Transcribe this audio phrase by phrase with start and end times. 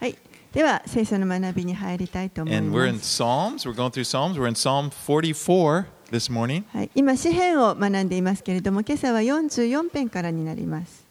[0.00, 0.16] はい。
[0.54, 2.64] では、聖書の学びに入りたいと思います。
[6.94, 11.04] 今、詩篇を学んでいますけれども、今朝は44編からになります。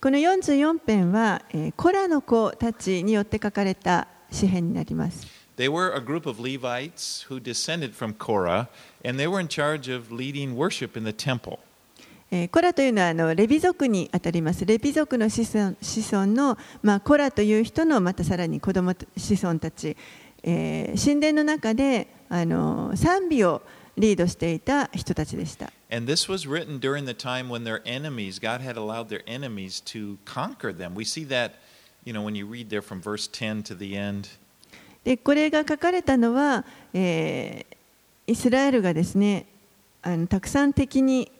[0.00, 1.42] この44編は、
[1.76, 5.37] コラの子たちによって書かれた詩篇になります。
[5.58, 8.68] They were a group of Levites who descended from Korah,
[9.04, 11.58] and they were in charge of leading worship in the temple.
[12.52, 14.64] コラというのはあのレビ族にあたります。
[14.64, 19.96] レビ族の子孫子孫の、まあ、コラという人のまたさらに子供子孫たち、
[20.44, 23.62] えー、神殿の中であの賛美を
[23.96, 25.72] リードしていた人たちでした。
[25.90, 30.18] And this was written during the time when their enemies, God had allowed their enemies to
[30.24, 30.94] conquer them.
[30.94, 31.54] We see that,
[32.04, 34.28] you know, when you read there from verse 10 to the end.
[35.04, 37.78] でこれが書かれたのは、えー
[38.28, 39.46] イスラエルがですね
[40.02, 41.32] あのたくさん敵に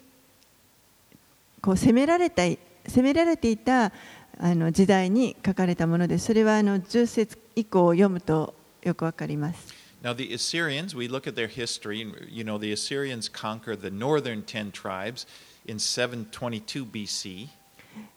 [1.61, 3.93] こう攻められたい攻められていた
[4.41, 9.75] あの時代に書かれたものですそれはあの10節以降を読むとよくわかります。
[10.01, 11.99] Now, the Assyrians, we look at their history,
[12.31, 15.27] you know, the Assyrians conquered the northern 10 tribes
[15.67, 17.49] in 722 BC.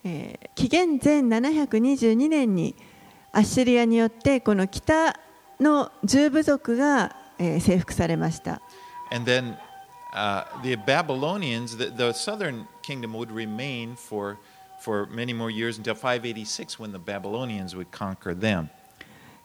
[0.06, 2.76] えー紀元前722年に
[3.34, 5.20] アッシリアによってこの北
[5.62, 8.62] の十部族が征服されました。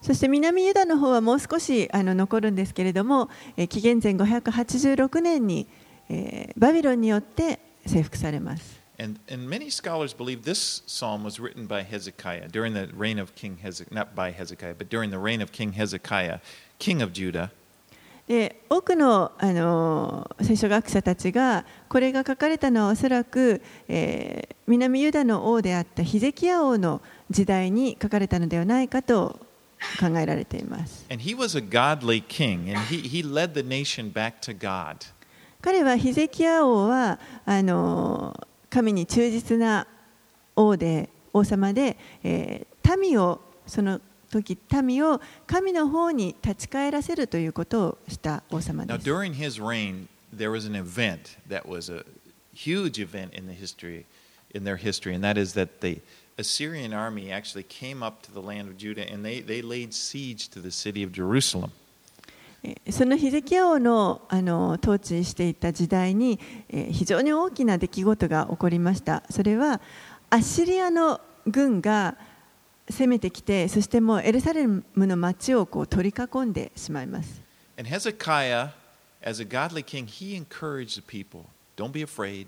[0.00, 5.66] そして南ユダの方はもう少しあの残るんですけれども、え、紀元前586年に、
[6.08, 8.75] え、バビロンによって征服されます。
[8.99, 13.57] And, and many scholars believe this psalm was written by Hezekiah during the reign of King
[13.57, 16.39] Hezekiah, not by Hezekiah, but during the reign of King Hezekiah,
[16.77, 17.49] king of Judah.
[18.27, 29.37] で多くの、あのー聖書学者たちがこれが書かれたのはおそらく、えー南ユダの王であったヒゼキヤ王の時代に書かれたのではないかと
[29.99, 31.05] 考えられています。
[31.09, 34.97] And he was a godly king, and he, he led the nation back to God.
[35.61, 39.86] 彼はヒゼキヤ王はあの 神に忠実な
[40.54, 44.00] 王で王様で、えー民をその
[44.30, 52.04] 時民を神の方に立ち返らせるということをした王様です Now, during his reign, there was an event that was a
[52.54, 54.04] huge event in the history,
[54.54, 56.00] in their history, and that is that the
[56.38, 60.48] Assyrian army actually came up to the land of Judah and they, they laid siege
[60.50, 61.72] to the city of Jerusalem.
[62.66, 69.22] えーそのヒゼキヤ王のあの統治していた時代に、えー非常に大きな出来事が起こりました。
[69.30, 69.80] それは
[70.30, 72.16] アッシリアの軍が
[72.90, 77.40] 攻めてきて、そしてもうエルサレムの町をこう取り囲んでしまいます。
[77.78, 78.70] And Hezekiah,
[79.22, 82.46] as a godly king, he encouraged the people don't be afraid,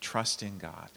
[0.00, 0.88] trust in God.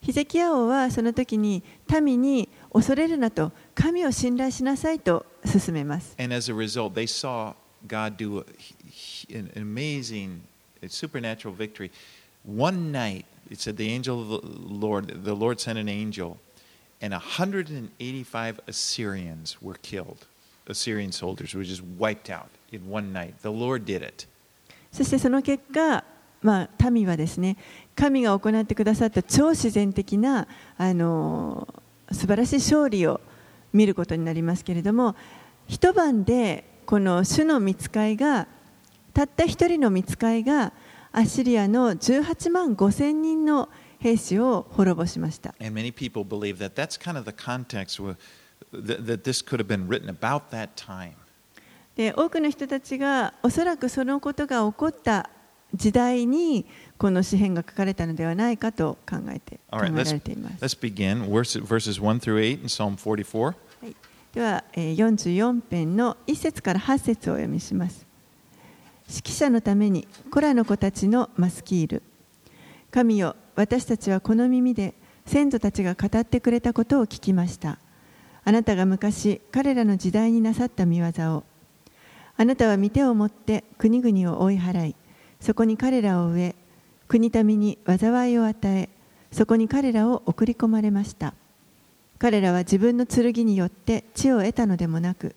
[0.00, 1.62] ヒゼキヤ王はその時に
[2.02, 6.16] 民に恐れるなと神を信頼しなさいと勧めます。
[6.18, 7.54] And as a result, they saw
[7.87, 10.41] God do a, an amazing
[10.81, 11.91] a supernatural victory.
[12.43, 16.37] One night, it said the angel of the Lord, the Lord sent an angel,
[17.01, 20.25] and 185 Assyrians were killed.
[20.67, 23.35] Assyrian soldiers were just wiped out in one night.
[23.41, 24.27] The Lord did it.
[24.91, 26.03] そしてその結果、
[26.41, 27.57] まあ、民はですね
[27.95, 30.47] 神が行ってくださった超自然的な
[30.77, 31.67] あの
[32.11, 33.19] 素晴らしい勝利を
[33.73, 35.15] 見ることになりますけれども
[35.67, 38.46] 一晩で この主の見つかいが
[39.14, 40.74] たった一人の見つかいが
[41.10, 45.54] アシリアの18万5千人の兵士を滅ぼしました。
[52.14, 55.30] 多くの人たちがおそらくそのことが起こった
[55.74, 56.66] 時代に
[56.98, 59.60] この詩篇が書かれたのではないかと考えて。
[64.32, 68.06] ではえー44編の1節から8節をお読みします。
[69.06, 72.02] 指揮者のためにコラの子たちのマスキール。
[72.90, 74.94] 神よ、私たちはこの耳で
[75.26, 77.78] 先祖たちが語ってくれたことを聞きました。
[78.44, 81.44] あなたが昔彼らの時代になさった見業を。
[82.38, 84.96] あなたは御手を持って国々を追い払い、
[85.40, 86.54] そこに彼らを植え、
[87.06, 88.88] 国民に災いを与え、
[89.30, 91.34] そこに彼らを送り込まれました。
[92.22, 95.34] 彼らは自分の剣によって地を得たのでもなく、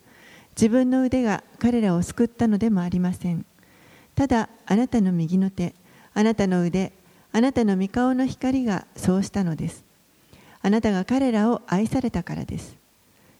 [0.55, 3.43] 自分の腕が彼らを救ったのでもありません。
[4.13, 5.73] ただ、あなたの右の手、
[6.13, 6.93] あなたの腕、
[7.31, 9.83] あなたの御顔の光がそうしたのです。
[10.61, 12.77] あなたが彼らを愛されたからです。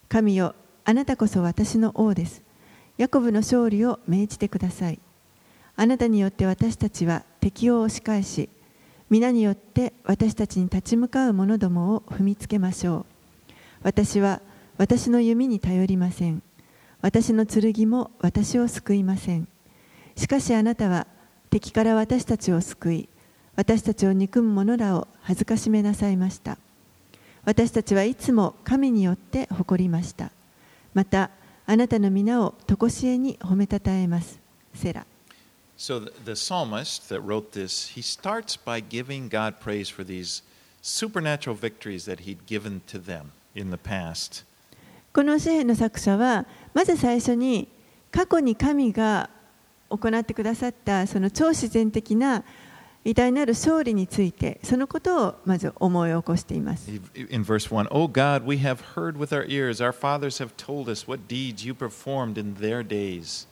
[0.09, 2.41] 神よ、あなたこそ私の王です。
[2.97, 4.97] ヤコブの勝利を命じてください。
[5.75, 8.49] あなたによって私たちは敵を押し返し、
[9.11, 13.14] 皆によって私たちに立ち向かう者どもを踏みつけましょう
[13.85, 14.41] 私は
[14.79, 16.41] 私の弓に頼りません
[17.01, 19.47] 私の剣も私を救いません
[20.17, 21.05] しかしあなたは
[21.51, 23.09] 敵から私たちを救い
[23.55, 26.57] 私たちを憎む者らを恥ずかしめなさいました
[27.43, 30.31] 私たちはいつも神によって誇りました
[30.95, 31.29] また
[31.67, 34.39] あなたの皆を常しえに褒めたたえます
[34.73, 35.05] セラ
[35.77, 40.41] So the, psalmist that wrote this, he starts by giving God praise for these
[40.81, 44.45] supernatural victories that he'd given to them in the past.
[45.13, 47.69] この詩篇の作者はまず最初に
[48.11, 49.29] 過去に神が
[49.89, 52.43] 行ってくださったその超自然的な
[53.05, 56.89] 偉大なる勝利についてそのことをまず思い起こしています。
[56.91, 61.07] In verse 1, Oh God, we have heard with our ears, our fathers have told us
[61.07, 63.47] what deeds you performed in their days.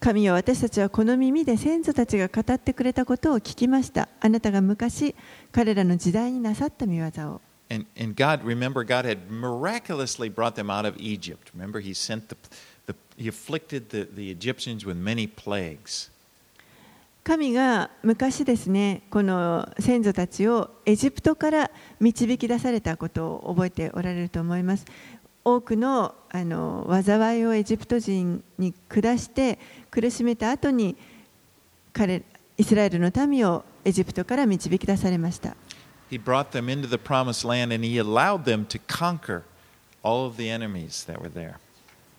[0.00, 4.08] 神よ私たちはこの耳で先祖たちが語ってくれたことを聞きました。
[4.20, 5.16] あなたが昔
[5.50, 7.40] 彼らの時代になさった見業を。
[7.70, 11.50] And, and God, remember, God had miraculously brought them out of Egypt.
[11.54, 12.36] Remember, He sent the,
[12.86, 16.10] the He afflicted the, the Egyptians with many plagues.
[17.24, 21.70] 神が昔ですねこの先祖たちをエジプトから
[22.00, 24.86] 導き出されたことを覚えておられると思います
[25.44, 29.58] 多くのあの災いをエジプト人に下して
[29.90, 30.96] 苦しめた後に
[31.92, 32.22] 彼
[32.56, 35.54] イスラエルの民をエジプトから導き出されました
[36.10, 39.42] He brought them into the promised land and He allowed them to conquer
[40.02, 41.56] all of the enemies that were there.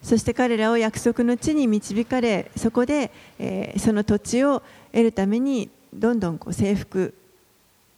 [0.01, 7.13] そして彼らを約束の地に導かれそこで、えーその土地を得るためにどんどんこう征服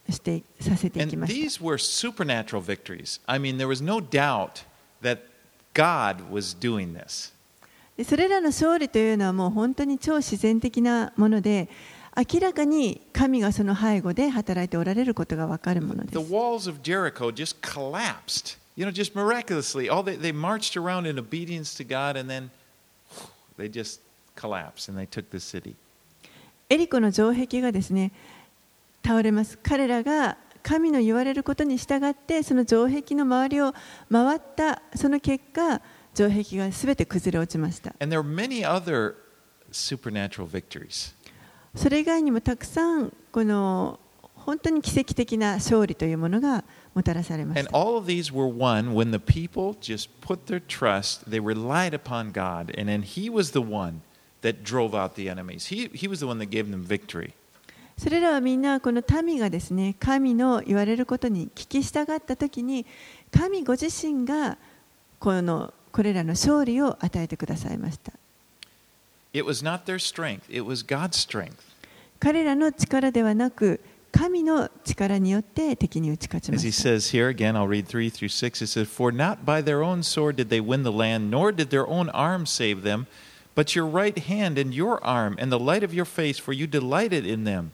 [0.10, 3.22] してさせていきました these were supernatural victories.
[3.28, 4.64] I mean, there was no doubt
[5.04, 5.20] that
[5.74, 7.34] God was doing this.
[7.98, 11.70] でそれらの勝利というのはもう本当に超自然的なもので
[12.18, 16.20] 明らかに神がその背後で働いておられることが分かるものです。
[16.20, 16.26] ジ
[26.78, 28.16] リコの城壁が崩れた。
[29.04, 33.74] 倒れます彼らが神の言われることに従ってその城壁の周りを
[34.12, 35.82] 回ったその結果
[36.14, 37.96] 城壁がすべて崩れ落ちました。
[41.76, 44.00] それ以外にもたくさんこの
[44.36, 46.64] 本当に奇跡的な勝利というものが
[46.94, 47.70] もたらされました。
[57.98, 62.88] それらはみんなこの民がですね、神の言われることに聞き従った時に、
[63.32, 64.58] 神ご自身が
[65.20, 68.12] こ,のこれらの勝利を与えてくださいました。
[69.33, 71.57] It was not their strength, it was God's strength.
[72.19, 73.81] 彼らの力ではなく
[74.11, 78.63] 神の力によって敵に打ち勝ちま As he した says here, again, I'll read 3 through 6.
[78.63, 81.69] It says, For not by their own sword did they win the land, nor did
[81.69, 83.07] their own arm save them,
[83.55, 86.67] but your right hand and your arm and the light of your face, for you
[86.67, 87.73] delighted in them.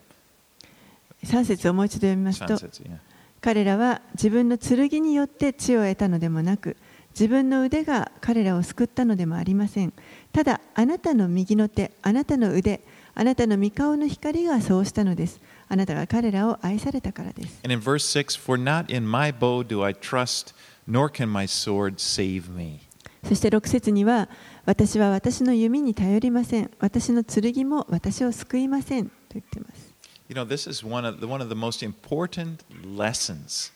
[1.25, 2.99] 3節をもう一度読みますと Sunsets, yeah.
[3.40, 6.76] 彼らは自分の剣によって地を得たのでもなく
[7.10, 9.93] 自分の腕が彼らを救ったのでもありません
[10.38, 12.81] ただあなたの右の手あなたの腕
[13.16, 20.53] あなたの御顔の光がそうしたのですあなたが彼らを愛されたからです And in verse 6, For not in my bow do I trust,
[20.88, 22.82] nor can my sword save me.
[23.27, 24.29] そして6節には
[24.65, 29.91] 私は私の弓に頼りません私の剣も私を救いませんと言っています
[30.29, 33.72] You know, this is one of the, one of the most important lessons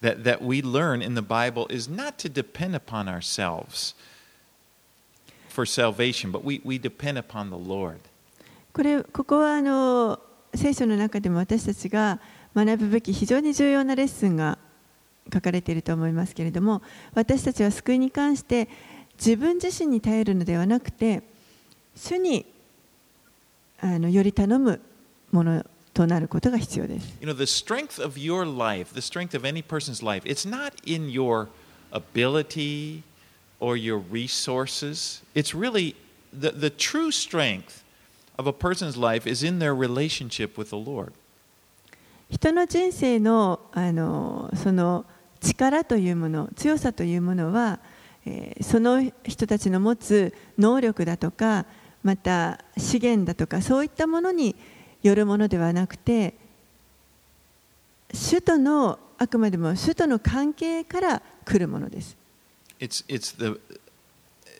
[0.00, 3.94] that, that we learn in the Bible is not to depend upon ourselves
[5.56, 7.98] for salvation, but we, we depend upon the Lord.
[8.74, 10.20] これここはあの
[10.54, 12.20] 聖書の中でも私たちが
[12.54, 14.58] 学ぶべき非常に重要なレッスンが
[15.32, 16.82] 書かれていると思いますけれども
[17.14, 18.68] 私たちは救いに関して
[19.18, 21.22] 自分自身に頼るのではなくて
[21.94, 22.44] 主に
[23.80, 24.80] あのより頼む
[25.32, 27.16] ものとなることが必要です。
[27.22, 31.08] You know, the strength of your life, the strength of any person's life, it's not in
[31.08, 31.48] your
[31.92, 33.02] ability
[33.60, 35.22] or your resources.
[35.34, 35.94] It's really
[36.32, 37.82] the, the true strength
[38.38, 41.12] of a person's life is in their relationship with the Lord.
[42.28, 45.04] 人の人生のあのその
[45.40, 47.78] 力というもの強さというものは、
[48.24, 51.66] えーその人たちの持つ能力だとか
[52.02, 54.56] また資源だとかそういったものに
[55.02, 56.34] よるものではなくて
[58.12, 62.16] 主とのあくまでも主との関係から来るものです。
[62.79, 63.59] It's, it's the,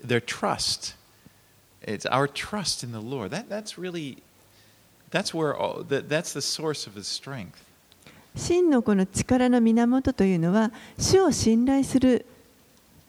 [0.03, 0.95] their trust.
[1.81, 3.31] It's our trust in the Lord.
[3.31, 4.17] That, that's really,
[5.09, 7.63] that's where, all, that, that's the source of his strength.
[8.35, 12.25] 真のこの力の源というのは主を信頼する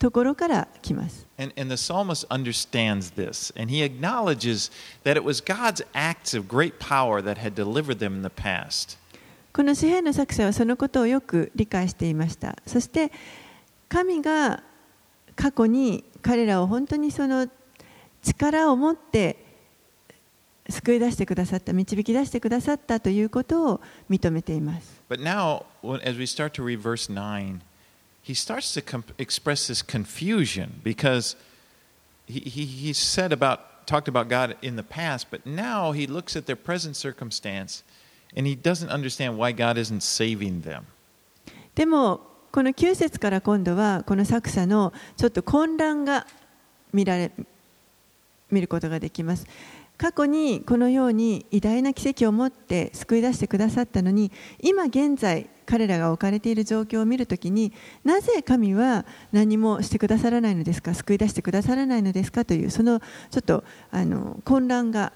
[0.01, 1.27] ところから来ます。
[1.39, 4.73] And, and the psalmist understands this, and he acknowledges
[5.05, 8.99] that it was God's acts of great power that had delivered them in the past.
[9.53, 12.57] この詩篇の作者はそのことをよく理解していました。
[12.67, 13.13] そして
[13.89, 14.63] 神が
[15.38, 17.48] 過去に彼らを本当にその
[18.24, 19.38] 力を持って
[20.70, 25.02] 救い出してくださった、導き出してくださったということを認めています。
[25.10, 25.64] But now,
[26.04, 27.62] as we start to read verse 9,
[28.22, 31.38] he starts to express this confusion because
[32.26, 36.36] he, he, he said about, talked about God in the past, but now he looks
[36.36, 37.84] at their present circumstance
[38.36, 40.88] and he doesn't understand why God isn't saving them.
[41.76, 42.20] でも、
[42.58, 46.26] この9節から今度はこの作者のちょっと混乱が
[46.92, 47.32] 見られ
[48.50, 49.46] 見ることができます。
[49.96, 57.74] 過去にこのように偉大な奇跡を持って救い出してくださったのに今現在彼らが置かれている状況を見るときに
[58.04, 60.96] なぜ神は何もしてくださらないのですか？
[60.96, 62.44] 救い出してくださらないのですか？
[62.44, 65.14] というそのちょっとあの混乱が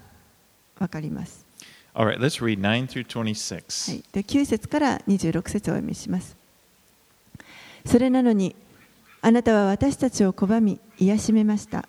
[0.78, 1.44] 分かります。
[1.92, 3.90] Right, let's read 9 through 26.
[3.90, 6.40] はい、で9節から26節をお読みします。
[7.84, 8.56] それなのに
[9.20, 11.88] あなたは私たちを拒み癒しめました。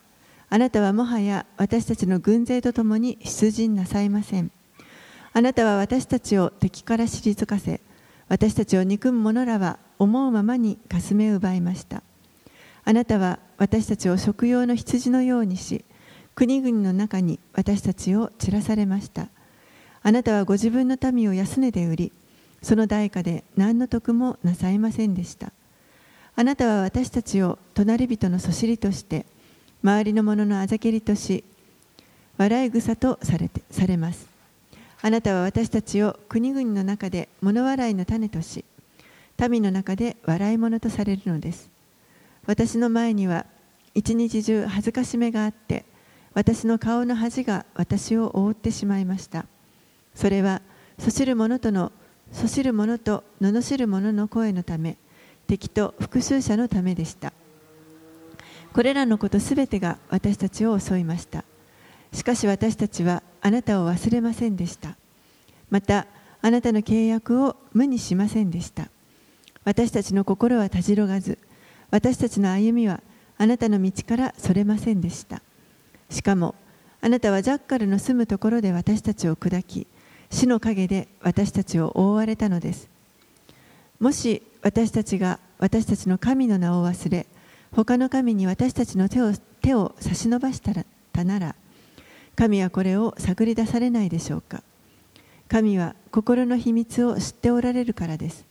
[0.49, 4.51] あなたはもはや私たちの軍勢とともに出陣なさいません。
[5.33, 7.81] あなたは私たちを敵から退かせ、
[8.29, 12.03] 私たちを憎む者らは思うままにかすめ奪いました。
[12.85, 15.83] あなたは私たちを食用の羊のようにし、
[16.35, 19.29] 国々の中に私たちを散らされました。
[20.03, 22.11] あなたはご自分の民を安値で売り、
[22.61, 25.51] その代価で何の得もなさいませんでした。
[26.35, 29.25] あなたは私たちを隣人のそしりとして、
[29.83, 31.43] 周りの者のあざけりとし
[32.37, 34.27] 笑い草とされてされます。
[35.01, 38.63] あなたは私たちを国々の中で物笑いの種とし
[39.49, 41.69] 民の中で笑い者とされるのです。
[42.45, 43.45] 私の前には
[43.93, 45.83] 一日中恥ずかしめがあって
[46.33, 49.45] 私の顔の恥が私を覆ってしまいました。
[50.15, 50.61] それは
[50.97, 51.91] そしる者との
[52.31, 54.95] そしる者と罵る者の声のため
[55.47, 57.33] 敵と復讐者のためでした。
[58.73, 61.43] これらのことすべてが私たちを襲いました。
[62.11, 64.95] しかし私たちはあなたを忘れませんでした。
[65.69, 66.07] また
[66.41, 68.89] あなたの契約を無にしませんでした。
[69.63, 71.37] 私たちの心はたじろがず。
[71.91, 73.01] 私たちの歩みは
[73.37, 75.41] あなたの道からそれませんでした。
[76.09, 76.55] しかも
[77.01, 79.87] あなたはジャッカルの住むところで私たちを砕き
[80.29, 82.89] 死の陰で私たちを覆われたのです。
[83.99, 87.27] もし私たちが私たちの神の名を忘れ
[87.71, 91.55] 他の神に私たちの手を手を差し伸ばしたなら
[92.35, 94.63] 神はこれを探り出されないでしょうか。
[95.47, 98.45] 神は心の秘密を知っておられるからです。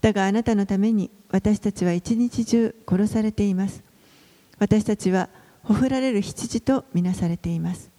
[0.00, 3.82] だがあなたのために私たちは一日中殺されています。
[4.58, 5.28] 私たちは
[5.62, 7.90] ほふられる羊とみなされています。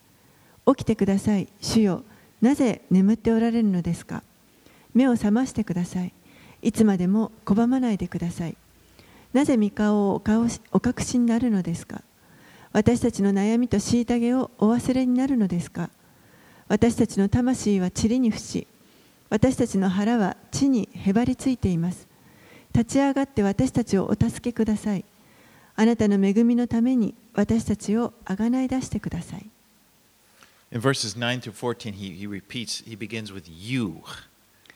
[0.65, 1.48] 起きてください。
[1.62, 2.03] 主よ
[2.41, 4.24] なぜ眠っておられるのですか。
[4.94, 6.12] 目を覚ましてください。
[6.62, 8.58] いつまでも拒まないでください。
[9.34, 10.22] なぜ御顔を
[10.72, 12.02] お隠しになるのですか？
[12.74, 15.90] 私たちの悩みと虐げをお忘れになるのですか？
[16.68, 18.68] 私たちの魂は塵に伏し
[19.30, 22.08] 私たちの腹は地にへばりついています。
[22.74, 25.06] 立ち上がって私たちをお助けください。
[25.76, 29.46] あなたの恵みのために私たちをあがない出してください。
[30.72, 34.02] In verses 9 to 14, he, he repeats, he begins with you.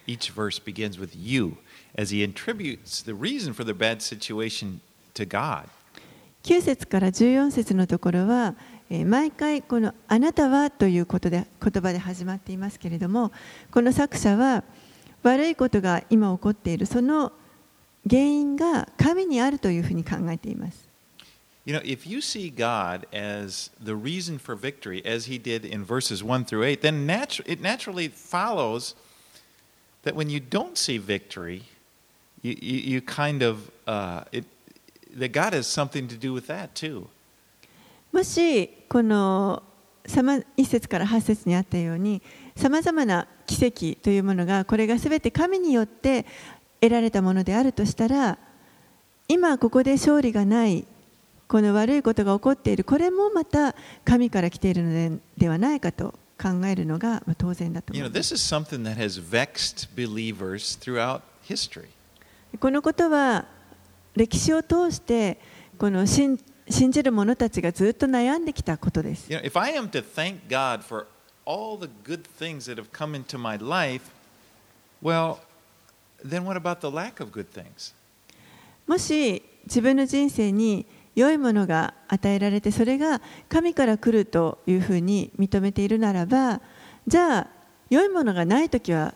[0.08, 1.58] Each verse begins with you.
[1.97, 4.81] as he attributes the reason for the bad situation
[5.15, 5.69] to God.
[6.43, 8.55] 9節から14節のところは、
[8.89, 13.33] えー、毎回この「あなたは」ということで言葉で始まっていますけれども
[13.73, 14.63] この作者は
[15.25, 17.33] 悪いことが今起こっているその
[18.09, 20.87] 原因が神にあるというふうに考えています。
[21.65, 26.23] You know, if you see God as the reason for victory, as he did in verses
[26.23, 28.95] 1 through 8, then natu it naturally follows
[30.05, 31.63] that when you don't see victory,
[32.42, 34.46] you, you, you kind of, uh, it,
[35.16, 37.08] that God has something to do with that too.
[38.12, 39.64] もしこの
[40.06, 42.22] 1節から8節にあったように
[42.58, 46.26] さまざまな奇跡というものがこれがすべて神によって
[46.82, 48.38] 得られたものであるとしたら
[49.30, 50.86] 今ここで勝利がない
[51.48, 58.34] この悪いことが起こっているこれもまた神から来ているのでではないかと考えるのが当然だと思います。
[58.34, 58.42] You know,
[62.60, 63.46] このことは
[64.16, 65.40] 歴史を通して
[65.78, 69.30] この信,じる者たちがずっと悩んできたことです。
[78.88, 86.62] もし自分の人生に良いものが与えられて、それが神から来るというふうに認めているならば、
[87.08, 87.48] じゃあ
[87.90, 89.14] 良いものがないときは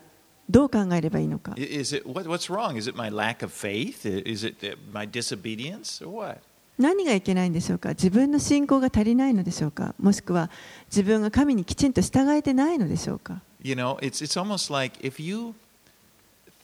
[0.49, 2.77] どう考えればいいのか Is it what, what's wrong?
[2.77, 4.05] Is it my lack of faith?
[4.05, 6.39] Is it uh, my disobedience or what?
[6.77, 10.49] 何がいけないんでしょうか自分の信仰が足りないのでしょうかもしくは
[10.87, 15.55] 自分が神にきちんと従えてないのでしょうか You know, it's it's almost like if you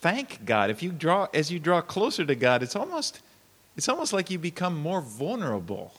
[0.02, 3.22] thank God, if you draw as you draw closer to God, it's almost
[3.76, 5.90] it's almost like you become more vulnerable.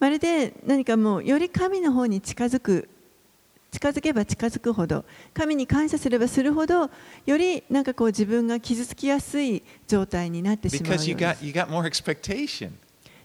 [0.00, 2.88] まるで何かもうより神の方に近づく
[3.70, 6.90] 近づけば近づくほど神に感謝すればするほど
[7.26, 11.36] よりなんかこう自分が傷つきやすい状態になってしまう you す you got.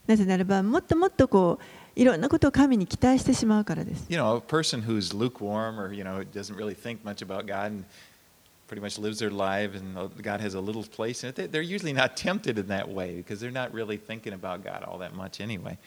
[0.07, 7.47] なぜならばもっともっとこういろんなことを神に期待してしまうからです You know, a person who's lukewarm or you know doesn't really think much about
[7.47, 7.83] God and
[8.67, 11.35] pretty much lives their life and God has a little place in it.
[11.35, 14.83] they- They're usually not tempted in that way because they're not really thinking about God
[14.83, 15.77] all that much anyway.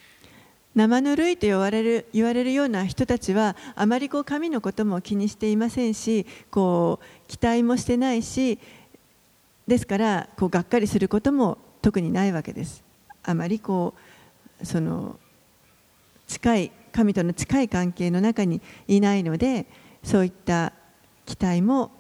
[0.78, 8.61] 生ぬるいと言われる言われるような人たちはあまりこう神のことも気にしていませんしこう期待もしてないし
[9.66, 12.85] ですからこうがっかりすることも特にないわけです。
[13.25, 13.94] あまりこ
[14.62, 15.18] うその
[16.28, 19.66] 近い神との近い関係の中にいないので
[20.04, 20.73] そういった
[21.26, 21.90] 期待も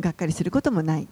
[0.00, 1.08] がっかりすることもない。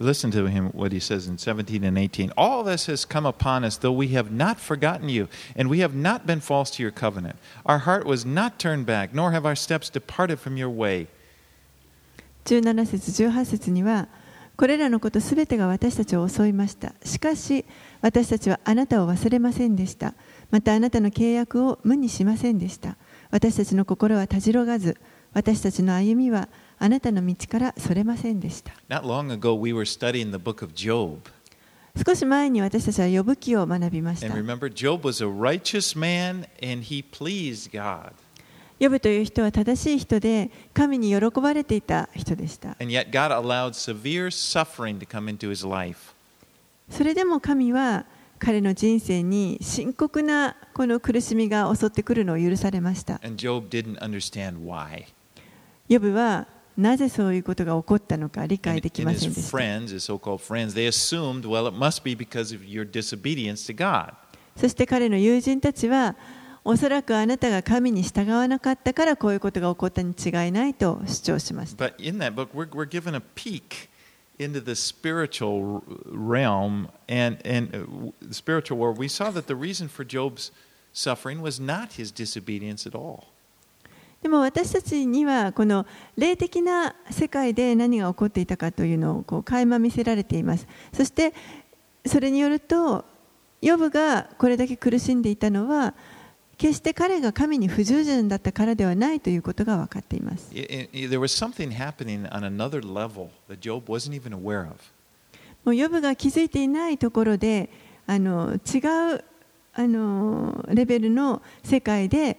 [0.00, 2.32] Listen to him what he says in 17 and 18.
[2.36, 5.94] All this has come upon us, though we have not forgotten you, and we have
[5.94, 7.36] not been false to your covenant.
[7.64, 11.08] Our heart was not turned back, nor have our steps departed from your way.
[12.44, 14.08] 17節18節には
[14.56, 17.66] これらのことすべてが私たちを襲いましたしかし
[18.00, 20.14] 私たちはあなたを忘れませんでした
[20.50, 22.96] またあなたの契約を無にしませんでした
[23.30, 24.96] 私たちの心はたじろがず
[25.34, 26.48] 私たちの歩みは
[26.83, 28.73] あなたの道からそれませんでした。
[32.03, 34.27] 少し前に私たちは呼ぶ記を学びました。
[38.79, 42.75] 呼ぶという人は正しい人で、神に喜ばれていた人でした。
[46.89, 48.05] それでも神は
[48.39, 53.21] 彼の人生に深刻なこの苦しみが襲ってくるのを許されました。
[55.87, 56.47] 呼ぶは、
[56.81, 59.57] なぜそういうことが起こったのか理解できませんでした。
[59.57, 59.95] Friends,
[64.57, 66.15] そして彼の友人たちは、
[66.63, 71.85] おそらくあなたが神に従わなかったからこういうことが起こったに違いないと主張しました。
[71.85, 72.85] Book, we're, we're
[77.07, 78.11] and, and, uh,
[80.93, 81.47] 彼の友
[82.59, 83.30] 人たちは、
[84.21, 90.67] でも私たちにはこの霊的な世界で何が起こっていたかというのをこう垣間見せられています。
[90.93, 91.33] そして
[92.05, 93.03] それによると
[93.61, 95.93] ヨブがこれだけ苦しんでいたのは
[96.57, 100.51] 決して彼が神に不従順だったからではないということが分かっています。
[105.63, 107.69] もうヨブが気づいていないところで
[108.05, 109.23] あの違う
[109.73, 112.37] あのレベルの世界で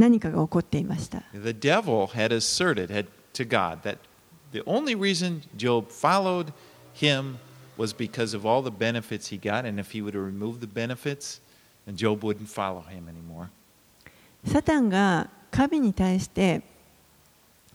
[0.00, 1.22] 何かが起こっていました。
[1.32, 3.98] The devil had asserted had, to God that
[4.52, 6.52] the only reason Job followed
[6.94, 7.36] him
[7.76, 10.66] was because of all the benefits he got, and if he would have removed the
[10.66, 11.40] benefits,
[11.86, 13.50] then Job wouldn't follow him anymore.
[14.46, 16.62] サタンが神に対して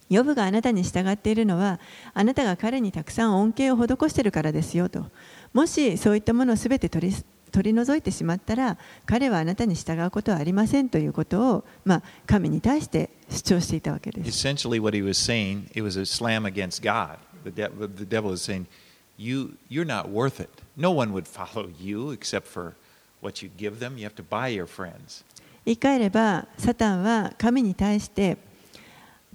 [0.10, 1.80] ヨブがあなたに従っているのは
[2.14, 5.06] あなたが彼にたくさん恩恵を施しているからですよと
[5.54, 7.16] もしそういったものをすべて取り
[7.56, 14.26] 取り除いてしまったら彼はあなたに従うことはありませんということを、ま、神に対して主張していたわけです。
[25.64, 28.38] 言い換えれば、サタンは神に対して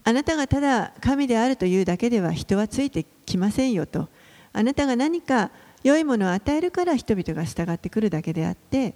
[0.05, 4.09] あなたがただ神であるというだけでは人はついてきませんよと。
[4.53, 5.51] あなたが何か
[5.83, 8.95] 良いものを与えるから人々が従ってくるだけであって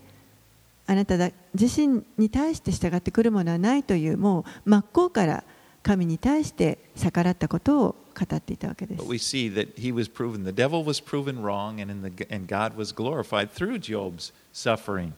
[0.86, 5.44] あなただ自身に対して従ってくるものはないというもう真っ向から
[5.82, 12.34] 神に対して逆らったことを語っていたわけです But we see that he was proven, the devil was proven wrong, and, in the,
[12.34, 15.12] and God was glorified through Job's suffering.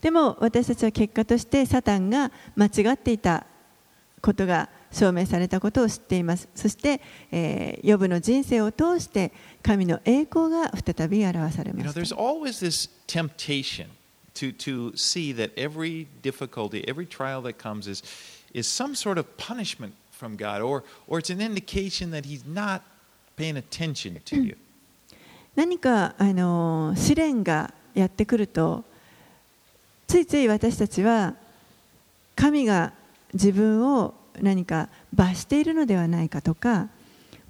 [0.00, 3.46] でも私たちは結果としてサタンが間違っていた
[4.20, 9.32] ことが証明されたことを知っていますそして、えー、ヨブの人生を通して
[9.62, 13.86] 神の栄光が再び表され You ま know, した there's always this temptation
[14.34, 18.02] to, to see that every difficulty, every trial that comes is,
[18.52, 22.82] is some sort of punishment from God, or, or it's an indication that He's not
[23.36, 24.56] paying attention to you.
[25.54, 28.84] 何かあの試練がやってくると
[30.06, 31.34] ついつい私たちは
[32.34, 32.94] 神が
[33.34, 36.88] 自分を何か罰しているのではないかとか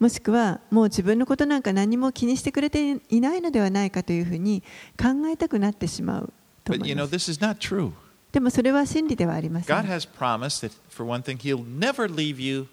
[0.02, 4.60] もしくはもう自分のことなんか何も気にしてくれていないのではないかというふうに
[5.00, 6.32] 考えたくなってしまう
[6.64, 7.14] と思います。
[7.14, 7.92] this is not true.
[8.32, 9.86] でもそれは真理ではありませ God ん。
[9.86, 12.66] has promised that, for one thing, He'll never leave you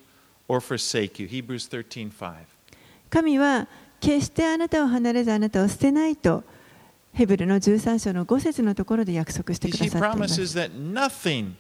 [0.48, 1.28] or forsake you.
[1.28, 2.34] Hebrews 13:5.
[3.12, 3.68] 神は
[4.00, 6.44] 決してあなたを離れずあなたを捨てないと
[7.14, 10.42] ヘブルの13章の5節のところで約束してくださっています。
[10.42, 11.52] promises that nothing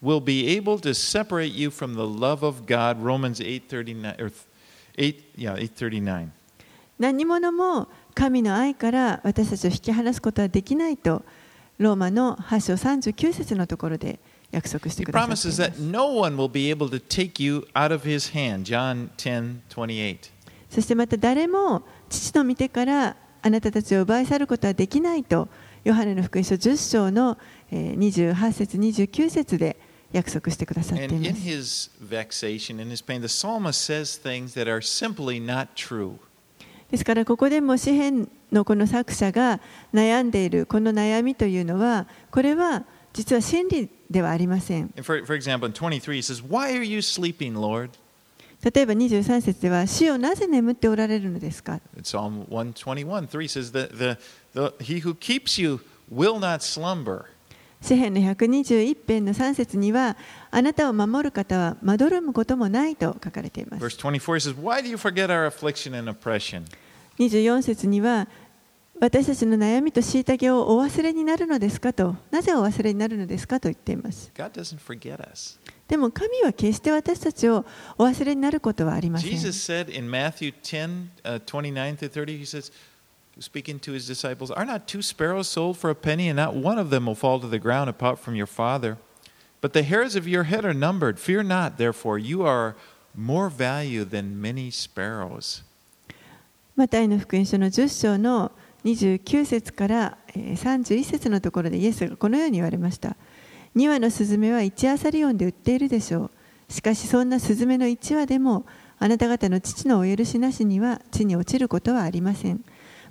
[0.00, 3.02] will be able to separate you from the love of God.
[3.02, 4.30] Romans 8:39 or
[4.96, 6.28] 8 yeah, 8:39.
[6.98, 11.24] 何者も神の愛から私たちを引き離すことはできないと
[11.78, 15.82] ローマの8章39節のところで約束してください promises ま that す。
[15.82, 18.64] no one will be able to take you out of his hand.
[18.64, 20.18] John 10:28.
[20.70, 25.48] そしてまた誰も父の御手からあなたたちを奪い去ることはできないと
[25.84, 27.36] ヨハネの福音書10章の
[27.70, 29.76] えー28節29節で
[30.12, 31.42] 約束してくださってい And ま in す。
[31.42, 36.14] his vexation, in his pain, the psalmist says things that are simply not true.
[36.90, 39.60] ですからここでも詩篇のこの作者が
[39.94, 44.92] 悩んでいるこの悩みというのはこれは実は真理ではありません。
[44.96, 47.90] And for, for example, in 23, he says, Why are you sleeping, Lord?
[48.62, 54.18] 例えば23節では死をなぜ眠っておられるのですか In Psalm 121, 3 says, the, the,
[54.54, 57.31] the, He who keeps you will not slumber.
[57.82, 60.16] 詩篇の121編の3節には
[60.50, 66.64] あなたを守る方はまどろむこともないと書かれています Verse 24 he says, Why do you forget our affliction and oppression?
[67.18, 68.28] 24節には
[69.00, 75.58] 私たちの悩みと虐げをお忘れになるのですかとなぜお忘れになるのですかと言っています God doesn't forget us.
[75.88, 77.66] でも神は決して私たちを
[77.98, 82.72] お忘れになることはありません Jesus said in Matthew 10, uh, 29 through 30, he says,
[83.38, 86.78] speaking to his disciples, Are not two sparrows sold for a penny, and not one
[86.78, 88.98] of them will fall to the ground apart from your Father?
[89.60, 91.18] But the hairs of your head are numbered.
[91.18, 92.74] Fear not, therefore, you are
[93.14, 95.62] more value than many sparrows.
[96.74, 98.50] マタイの福音書の10章の
[98.84, 103.16] 29節から31節のところでイエスがこのように言われました。
[103.76, 106.72] 2羽のスズメは1アサリオンで売っているでしょう。
[106.72, 108.64] しかしそんなスズメの1羽でも
[108.98, 112.64] あなた方の父のお許しなしには地に落ちることはありません。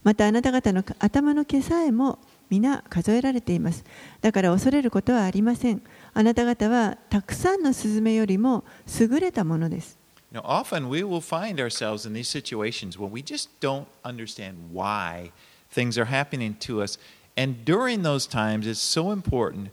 [0.04, 3.84] またあなた方の頭の毛さえも皆数えられています。
[4.22, 5.82] だから恐れることはありません。
[6.14, 8.64] あなた方はたくさんのスズメよりも
[9.00, 9.98] 優れたものです。
[10.34, 15.32] Now, often we will find ourselves in these situations when we just don't understand why
[15.74, 16.98] things are happening to us.
[17.38, 19.72] And during those times, it's so important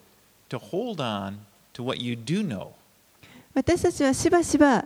[0.51, 1.39] to hold on
[1.75, 2.73] to what you do know.
[3.55, 4.85] 私たちはしばしば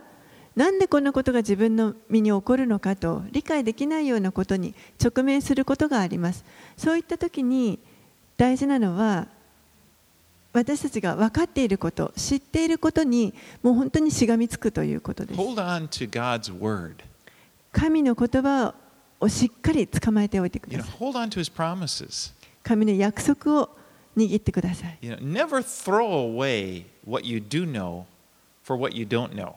[0.55, 6.45] なんでこんなことが自分の身に起こるのかと理解できないようなことに直面することがあります
[6.77, 7.79] そういった時に
[8.37, 9.27] 大事なのは
[10.53, 16.97] 私たちが分かっていること知っていることにもう本当にしがみつくということです Hold on to God's word.
[17.71, 18.75] 神の言葉
[19.19, 22.31] をしっかり捕まえておいてください hold on to his promises.
[22.61, 23.69] 神の約束を
[24.15, 28.03] 握ってください You know, never throw away what you do know
[28.63, 29.55] for what you don't know.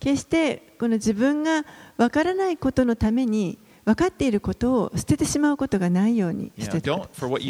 [0.00, 1.64] 決してこの自分が
[1.96, 7.00] 分からないことのために分かっていることを捨ててしまうことがないようにしてくださ
[7.38, 7.42] い.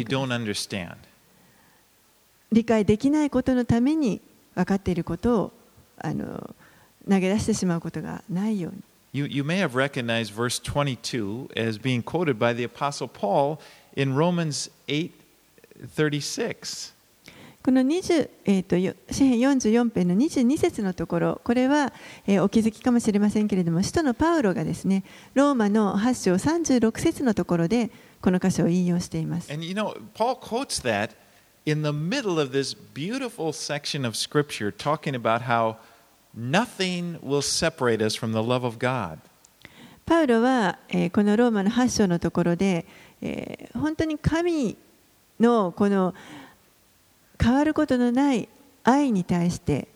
[2.51, 4.21] 理解できないことのために
[4.55, 5.51] 分かっていることを
[5.99, 6.55] あの
[7.07, 8.81] 投げ出してしまうことがないように
[9.11, 13.59] You, you may have recognized verse 22 as being quoted by the Apostle Paul
[13.95, 16.93] in Romans 8:36.
[17.69, 21.93] この20、えー、とよ詩編44編の22節のところこれは、
[22.25, 25.03] えーお気づきかもしれませんけれども使徒のパウロがですね
[25.35, 29.53] ローマの8章36節のところでこの箇所を引用しています。
[29.53, 31.11] And you know, Paul quotes that
[31.67, 35.75] in the middle of this beautiful section of scripture talking about how
[36.35, 39.19] nothing will separate us from the love of God.
[40.07, 42.87] パウロは、えーこのローマの8章のところで、
[43.21, 44.75] えー本当に神
[45.39, 46.15] のこの
[47.41, 48.49] 変わることのない
[48.83, 49.87] 愛に対して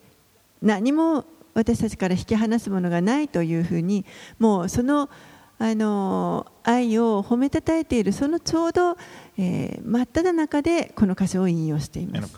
[0.62, 4.04] 何も私たちから引き離すものがないというふうに
[4.38, 5.08] もうその
[5.56, 8.96] あの愛を褒めたたえているそのちょうど、
[9.38, 12.32] えー真っ只中でこの箇所を引用しています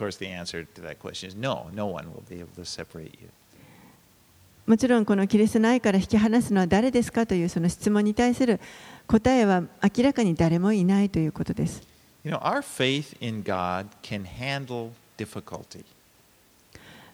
[1.38, 1.96] no, no.
[4.66, 8.60] もちろんこのキリストの愛から引き離すのは誰ですかというその質問に対する
[9.06, 9.62] 答えは
[9.96, 11.95] 明らかに誰もいないということです。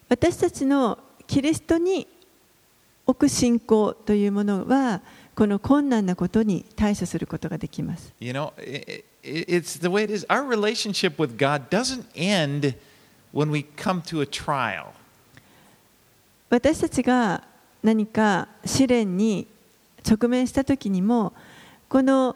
[0.09, 2.09] 私たちのキリストに
[3.07, 5.03] 置く信仰というものは
[5.35, 8.15] この困難なことに対処することができます。
[16.49, 17.45] 私たちが
[17.83, 19.47] 何か試練に
[20.09, 21.35] 直面したときにも
[21.91, 22.35] この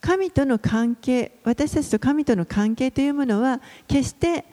[0.00, 4.44] 神との関係私たちと神との関係というものは決して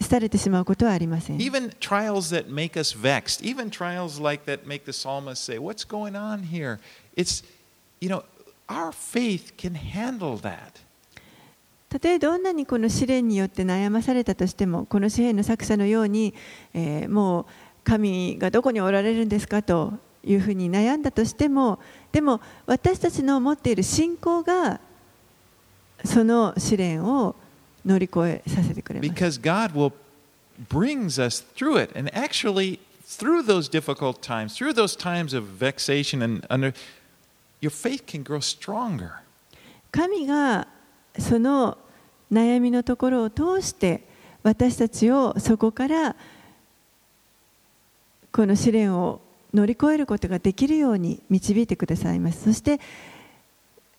[0.00, 5.58] 廃れてしまうことはありません Even trials that make us vexed, even trials like that make the psalmist say,
[5.58, 6.78] What's going on here?
[7.16, 7.44] It's,
[8.00, 8.24] you know,
[8.68, 10.82] our faith can handle that.
[11.88, 16.34] たとえどんなにこの試練によって悩まされたとしてもこの詩篇の作者のように、
[16.74, 17.46] えーもう
[17.84, 21.80] 神がどこにおられるんですかというふうに悩んだとしても
[22.12, 24.80] でも私たちの持っている信仰が
[26.04, 27.34] その試練を
[27.84, 29.10] 乗り越えさせてくれます。
[29.10, 29.92] Because God will
[30.68, 31.98] brings us through it.
[31.98, 36.74] And actually, through those difficult times, through those times of vexation and under,
[37.60, 39.22] your faith can grow stronger.
[39.90, 40.68] 神が
[41.18, 41.78] その
[42.30, 44.02] 悩みのところを通して
[44.42, 46.16] 私たちをそこから
[48.32, 49.20] この試練を
[49.52, 52.80] 乗り越えることができるように導いてくださいますそして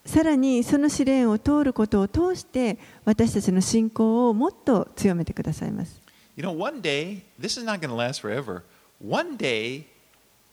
[0.05, 6.01] さらにその試練を通ることを通して私たちの信仰をもっと強めてくださいます
[6.35, 8.63] You know, one day, this is not going to last forever.
[8.99, 9.85] One day,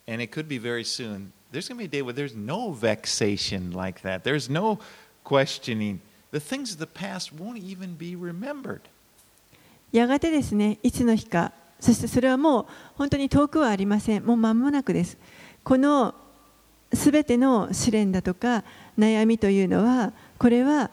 [0.07, 2.73] and it could be very soon, there's going to be a day where there's no
[2.73, 4.23] vexation like that.
[4.23, 4.79] There's no
[5.25, 6.01] questioning.
[6.33, 8.83] The things of the past won't even be remembered.
[9.93, 12.67] やがてですねいつの日かそしてそれはもう
[12.97, 14.25] 本当に遠くはありません。
[14.25, 15.17] もう間もなくです。
[15.65, 16.15] この
[16.93, 18.65] すべての試練だとか
[18.99, 20.91] 悩みというのはこれは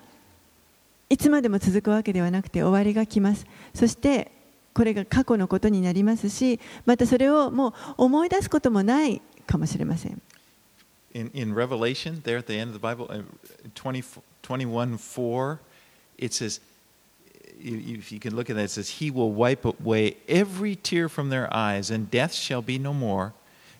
[1.10, 3.46] いつまでも続くわけではなくて終わりが来ます。
[3.74, 4.32] そして
[4.74, 10.22] これが過去のことになりますしまたそれをもう思い出すこともないかもしれません。
[11.14, 13.08] In, in Revelation, there at the end of the Bible,
[13.74, 15.58] 21:4,
[16.20, 16.62] it says,
[17.60, 21.30] if you can look at that, it says, He will wipe away every tear from
[21.30, 23.34] their eyes, and death shall be no more.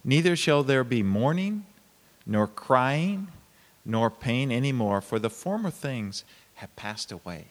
[0.04, 1.66] Neither shall there be mourning,
[2.26, 3.28] nor crying,
[3.86, 6.24] nor pain any more, for the former things
[6.56, 7.46] have passed away.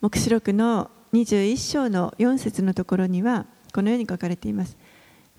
[0.00, 4.76] 黙示録の21章の4節のところにはこのように書かれています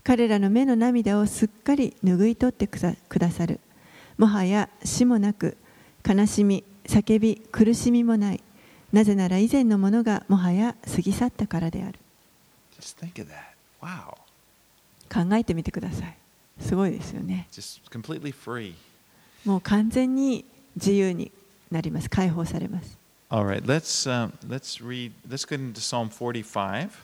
[0.03, 3.61] 彼らの目の涙をすっかり拭い取ってくだくださる
[4.17, 5.55] もはや死もなく
[6.05, 8.41] 悲しみ叫び苦しみもない
[8.91, 11.99] なぜなら以前のものがもはや過ぎ去ったからである。
[15.11, 16.17] 考えてみてください。
[16.59, 17.47] すごいですよね。
[19.45, 21.31] もう完全に自由に
[21.71, 22.09] なります。
[22.09, 22.97] 解放されます。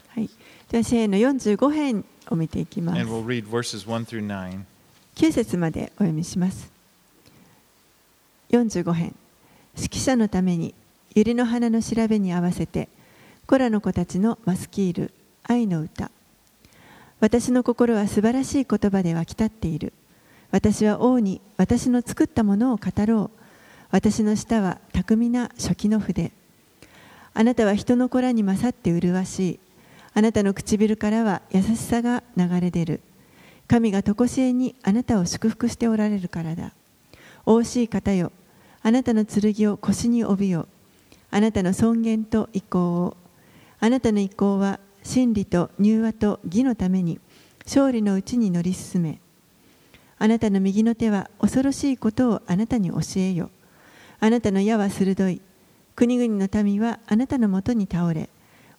[0.09, 0.29] はい。
[0.71, 2.97] では、支援の45編を見ていきます。
[5.15, 6.71] 9節までお読みします。
[8.49, 9.15] 45編。
[9.77, 10.73] 指揮のために。
[11.15, 12.89] 百合の花の調べに合わせて
[13.47, 16.11] コラの子たちのマスキール愛の歌。
[17.21, 19.93] 私の心は素晴らしい言葉で湧き立っている。
[20.51, 23.39] 私は王に私の作ったものを語ろう。
[23.91, 26.33] 私の舌は巧みな初期の筆。
[27.33, 29.59] あなたは人の子らに勝って麗しい。
[30.13, 32.99] あなたの唇からは優しさが流れ出る。
[33.69, 36.73] 神が常しえにあなたを祝福しておられるからだ。
[37.45, 38.33] 惜しい方よ、
[38.83, 40.67] あなたの剣を腰に帯よ。
[41.35, 43.17] あなたの尊厳と意向を。
[43.81, 47.19] あなたの意向は真理と柔和と義のために
[47.65, 49.19] 勝利のうちに乗り進め。
[50.17, 53.49] あなたの右の手は恐ろしいことをあなたに教えよ。
[54.21, 55.41] あなたの矢は鋭い。
[55.97, 58.29] 国々の民はあなたのもとに倒れ、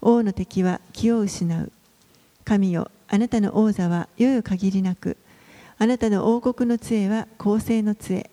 [0.01, 1.71] 王の敵は気を失う。
[2.47, 5.19] 神よあなたの王座はよよ限りなく
[5.77, 8.31] あなたの王国の杖は公正の杖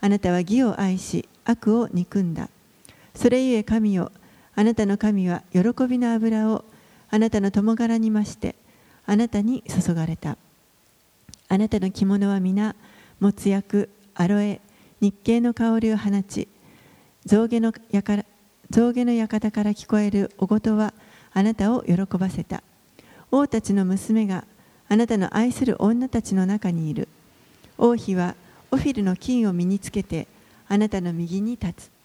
[0.00, 2.48] あなたは義を愛し悪を憎んだ
[3.16, 4.12] それゆえ神よ
[4.54, 6.64] あなたの神は喜びの油を
[7.10, 8.54] あなたの友柄に増して
[9.06, 10.36] あなたに注がれた。
[11.48, 12.74] あなたの着物は皆
[13.20, 14.60] もつ薬アロエ
[15.00, 16.48] 日系の香りを放ち
[17.24, 17.72] 象牙の
[18.70, 20.92] 象牙の館から聞こえるお言は
[21.32, 22.62] あなたを喜ばせた。
[23.30, 24.44] 王たちの娘が
[24.88, 27.08] あなたの愛する女たちの中にいる。
[27.78, 28.34] 王妃は
[28.70, 30.26] オフィルの金を身につけて
[30.68, 31.95] あなたの右に立つ。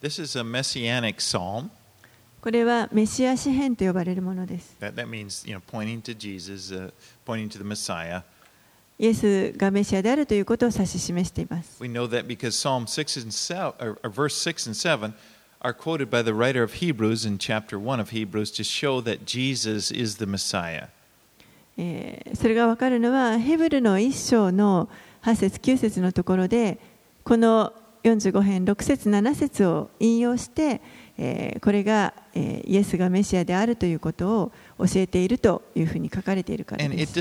[0.00, 1.70] This is a messianic psalm.
[2.40, 6.92] これはメシア詩編と呼ばれるものです That, that means, you know, pointing to Jesus, uh,
[7.24, 8.22] pointing to the Messiah.
[8.98, 15.14] イエスがメシアであるということを指し示しています We know that because Psalm 6 and 7, or, or verse 6 and 7
[15.60, 19.24] are quoted by the writer of Hebrews in chapter 1 of Hebrews to show that
[19.24, 20.88] Jesus is the Messiah.
[21.78, 24.88] えーそれがわかるのはヘブルの1章の
[25.22, 26.78] 8節9節のところで
[27.24, 27.72] この
[28.03, 30.81] 45編6節7節を引用して、
[31.17, 37.13] えー、これが、えー、イエスがメシアであるということを教えているというふうに書かれているからです。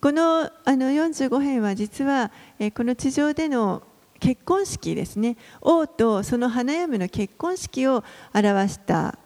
[0.00, 3.82] この,あの45編は実は、えー、この地上での
[4.20, 8.04] 結婚式ですね王とその花嫁の結婚式を
[8.34, 9.18] 表した。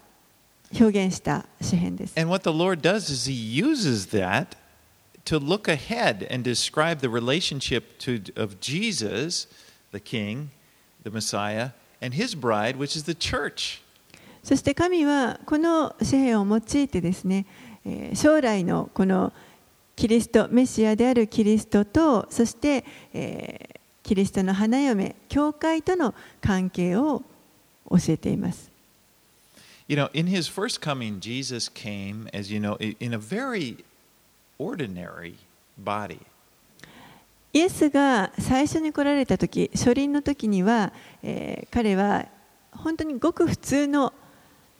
[0.78, 2.18] 表現した詩編です。
[2.18, 4.56] And what the Lord does is He uses that
[5.24, 9.48] to look ahead and describe the relationship to, of Jesus,
[9.92, 10.50] the King,
[11.02, 11.70] the Messiah,
[12.02, 13.82] and His bride, which is the church.
[14.42, 17.46] そして神はこの詩篇を用いてですね、
[17.86, 19.32] えー将来のこの
[19.96, 27.22] キリストメシアであるキリストとそして、えーキリストの花嫁教会との関係を
[27.88, 28.73] 教えています。
[29.87, 33.77] You know, in His first coming, Jesus came, as you know, i- in a very
[34.59, 35.35] ordinary
[35.77, 36.19] body.
[37.51, 42.27] イエスが最初に来られた時初臨の時には、えー彼は
[42.71, 44.13] 本当にごく普通の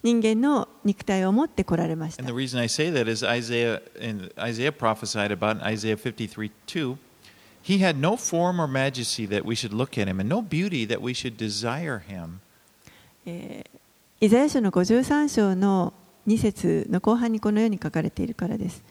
[0.04, 5.98] 人間の肉体を持って来られました And the reason I say that is Isaiah and Isaiah prophesied about in Isaiah
[5.98, 6.98] 53 2.
[7.64, 10.86] He had no form or majesty that we should look at him, and no beauty
[10.88, 12.40] that we should desire him.
[13.26, 13.73] えー
[14.25, 15.93] イザヤ書の53章の
[16.27, 18.83] 2節の後半にこのように書かれているからです。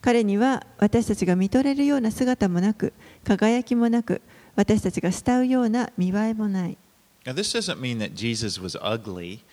[0.00, 4.20] 彼には私たちが見とれるような姿もなく、輝きもなく、
[4.56, 6.76] 私たちが慕うような見栄えもない。
[7.24, 9.44] Now, this doesn't mean that Jesus was ugly.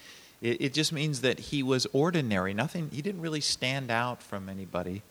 [0.42, 2.56] It, it just means that he was ordinary.
[2.56, 5.04] Nothing, he didn't really stand out from anybody.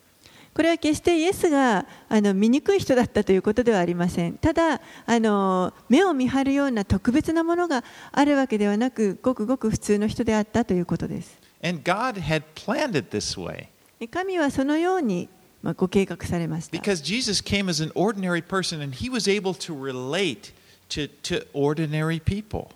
[0.56, 4.38] これは決してイエスがあの醜い人だったということではありません。
[4.38, 11.38] ただあの、目を見張るような特別なものがあるわけではなく、ごくごく普通の人であったということです。
[11.62, 13.66] And God had planned it this way
[13.98, 15.28] で神はそのように、
[15.62, 16.78] まあ、ご計画されました。
[16.78, 20.54] because Jesus came as an ordinary person and he was able to relate
[20.88, 22.68] to, to ordinary people.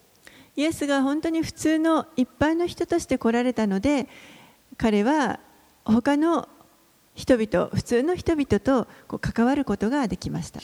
[0.55, 4.07] イエスが本当に普通の一般の人として来られたので
[4.77, 5.41] 彼は
[5.87, 6.47] 他の
[7.21, 10.61] 人々普通の人々とこう関わることができました.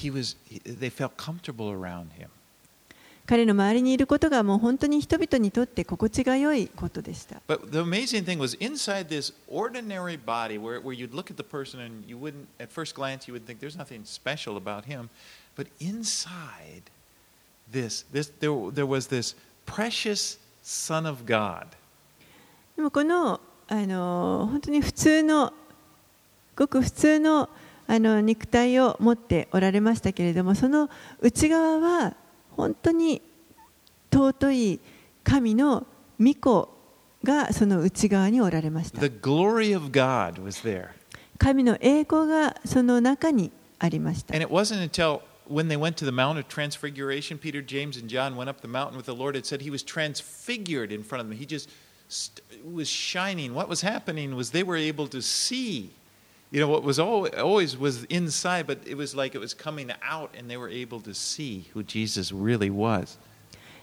[3.26, 11.36] 彼の周りにいることがもう本当に人々にとって心地が良いことでした But the amazing thing was inside this ordinary body where, where you'd look at
[11.36, 14.84] the person and you wouldn't, at first glance, you would think there's nothing special about
[14.86, 15.10] him.
[15.56, 16.84] But inside
[17.70, 19.34] this, this there, there was this
[19.66, 21.66] precious Son of God.
[22.76, 25.52] でもこのあの本当に普通の
[26.56, 27.48] ごく普通の
[27.88, 30.90] あの肉体を持っておられましたけれどもその
[31.20, 32.16] 内側は
[32.50, 33.22] 本当に
[34.12, 34.80] 尊い
[35.22, 35.86] 神の
[36.20, 36.68] 御子
[37.22, 40.88] がその内側におられました The glory of God was there.
[41.38, 47.96] 神の栄光がその中にありました And it wasn't until when they went to the Mount of Transfiguration, Peter, James,
[47.96, 49.36] and John went up the mountain with the Lord.
[49.36, 51.38] It said he was transfigured in front of them.
[51.38, 51.68] He just
[52.08, 53.54] st- was shining.
[53.54, 55.90] What was happening was they were able to see.
[56.56, 60.30] You know, what was always was inside, but it was like it was coming out,
[60.34, 63.18] and they were able to see who Jesus really was.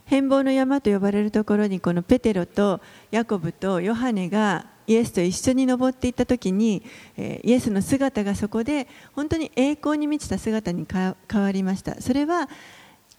[0.06, 2.82] 変貌の山と呼ばれるところにこのペテロと
[3.12, 6.84] ヤコブとヨハネがイエスと一緒に登っていった時に、
[7.16, 12.50] イエスの姿がそこで本当に栄光に満ちた姿に変わりましたそれは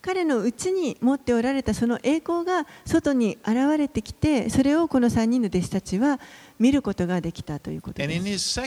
[0.04, 6.20] 彼の内に持っておられたその栄光が外に現れてきてそれをこの3人の弟子たちは
[6.58, 8.60] 見ることができたということです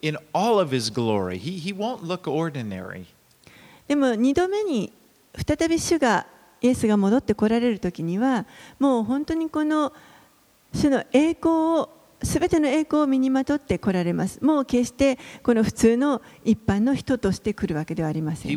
[0.00, 1.38] in all of his glory.
[1.38, 3.04] He, he won't look ordinary.
[3.86, 4.92] でも2度目に
[5.46, 6.26] 再び主が
[6.60, 8.46] イエスが戻ってこられる時には
[8.78, 9.92] もう本当にこの
[10.72, 14.42] 主の栄光をすべての栄光を身にまとって来られます。
[14.42, 18.52] もう決してこの普通の一般の人として来るわけではありません。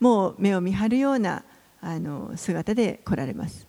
[0.00, 1.44] もう目を見張るような
[1.80, 3.66] あの姿で来られます。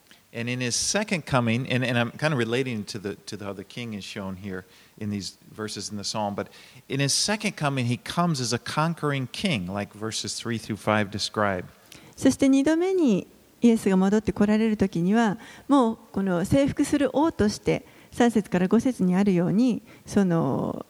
[12.18, 13.28] そして2度目に
[13.62, 17.86] イエスが戻って来られる時には、もうこの征服する王として、
[18.16, 20.86] 3節から5節にあるようにその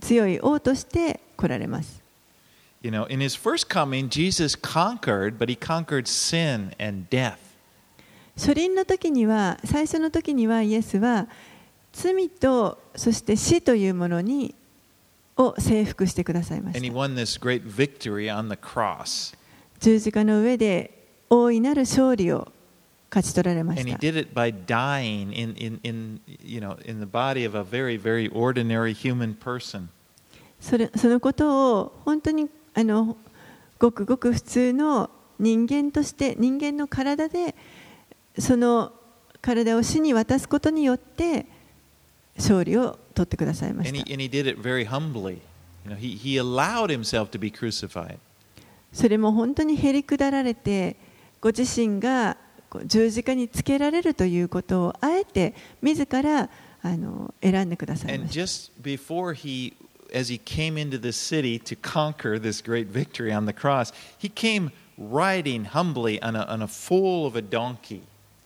[0.00, 2.02] 強い王として来られます。
[2.82, 7.36] You know, in his first coming, Jesus conquered, but he conquered sin and death.
[8.36, 11.28] 初臨の時には最初の時にはイエスは
[11.92, 14.54] 罪とそして死というものに
[15.36, 19.36] を征服してくださいま And he した won this great victory on the cross.
[19.80, 20.90] 十字架の上で
[21.28, 22.50] 大いなる勝利を
[23.14, 23.84] 勝ち取られました。
[30.60, 33.16] それそのことを本当にあの
[33.78, 37.54] ごくごく普通の人間として人間の体で
[38.36, 38.92] その
[39.40, 41.46] 体を死に渡すことによって
[42.36, 43.96] 勝利を取ってくださいました。
[48.92, 50.96] それも本当にへりくだられて
[51.40, 52.38] ご自身が
[52.84, 56.48] 十字架につけられるということをあえて自ら
[56.82, 58.24] あの選んでくださいた。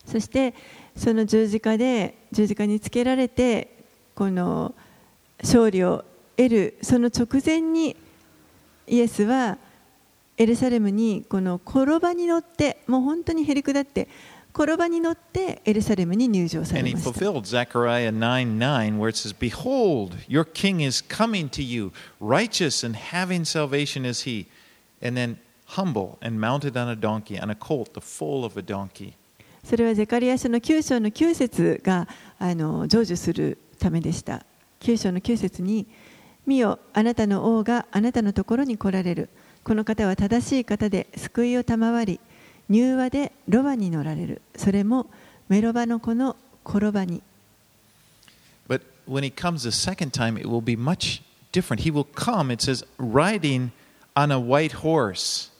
[0.06, 0.54] そして
[0.96, 4.74] その十字架で十字架につけられてこの
[5.42, 6.04] 勝利を
[6.36, 7.96] 得るその直前に
[8.86, 9.58] イエスは。
[10.38, 14.08] エルサレムにこの転ばに乗ってもう本当にへりだって
[14.54, 17.10] 転ばに乗ってエルサレムに入場されました。
[17.10, 17.42] 9, 9,
[19.38, 20.72] behold, you, he,
[27.58, 28.00] colt,
[29.64, 32.08] それはゼカリア書の9章の9節が
[32.38, 34.46] あの成就するためでした。
[34.80, 35.86] 9章の9節に、
[36.46, 39.28] 見よあなたの王があなたのところに来られる。
[39.64, 42.20] この方は正しい方で救いを賜り
[42.70, 45.06] 柔和でロバに乗られる」「それも
[45.48, 47.22] メロバの子の転ばに」
[48.68, 51.80] But when he comes the second time, it will be much different.
[51.82, 53.70] He will come, it says, riding
[54.14, 55.50] on a white horse.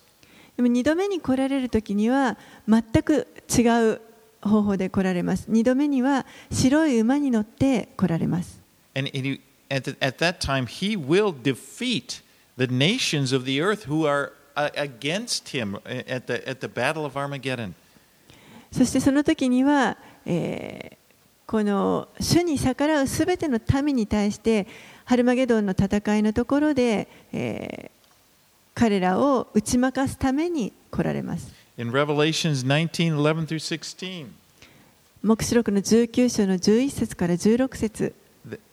[0.57, 2.37] でも2度目に来られる時には
[2.69, 4.01] 全く違う
[4.43, 5.51] 方法で来られます。
[5.51, 8.61] 2度目には白い馬に乗って来られます。
[8.95, 9.41] And he,
[9.71, 12.23] at, at that time, he will defeat
[12.59, 17.07] the nations of the earth who are uh, against him at the, at the Battle
[17.07, 17.75] of Armageddon.
[18.71, 19.97] そしてその時には、
[20.27, 20.99] えー
[21.47, 24.67] この主に逆らうすべての民に対して
[25.07, 27.99] ハルマゲドンの戦いのところで、えー
[28.75, 31.53] 彼らを打ち負かすために来られます。
[31.79, 34.27] In Revelations 19 11 through 16.
[35.21, 38.15] 黙示録の19章の11節から16節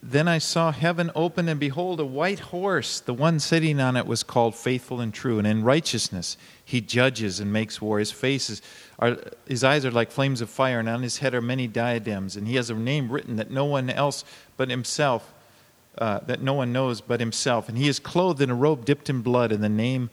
[0.01, 2.99] Then I saw heaven open, and behold, a white horse.
[2.99, 7.39] The one sitting on it was called Faithful and True, and in righteousness he judges
[7.39, 7.99] and makes war.
[7.99, 8.61] His faces
[8.99, 12.35] are, his eyes are like flames of fire, and on his head are many diadems.
[12.35, 14.23] And he has a name written that no one else
[14.55, 15.33] but himself,
[15.97, 17.67] uh, that no one knows but himself.
[17.67, 20.09] And he is clothed in a robe dipped in blood, and the name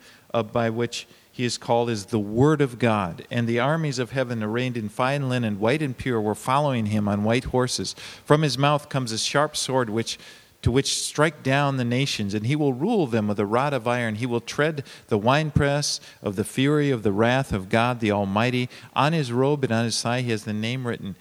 [0.52, 3.25] by which he is called is the Word of God.
[3.29, 7.07] And the armies of heaven, arrayed in fine linen, white and pure, were following him
[7.07, 7.95] on white horses.
[8.25, 10.17] From his mouth comes a sharp sword, which
[10.63, 13.87] to which strike down the nations, and he will rule them with a rod of
[13.87, 14.15] iron.
[14.15, 18.67] He will tread the winepress of the fury of the wrath of God the Almighty.
[18.95, 21.15] On his robe and on his thigh he has the name written,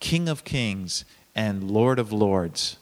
[0.00, 2.76] King of Kings and Lord of Lords.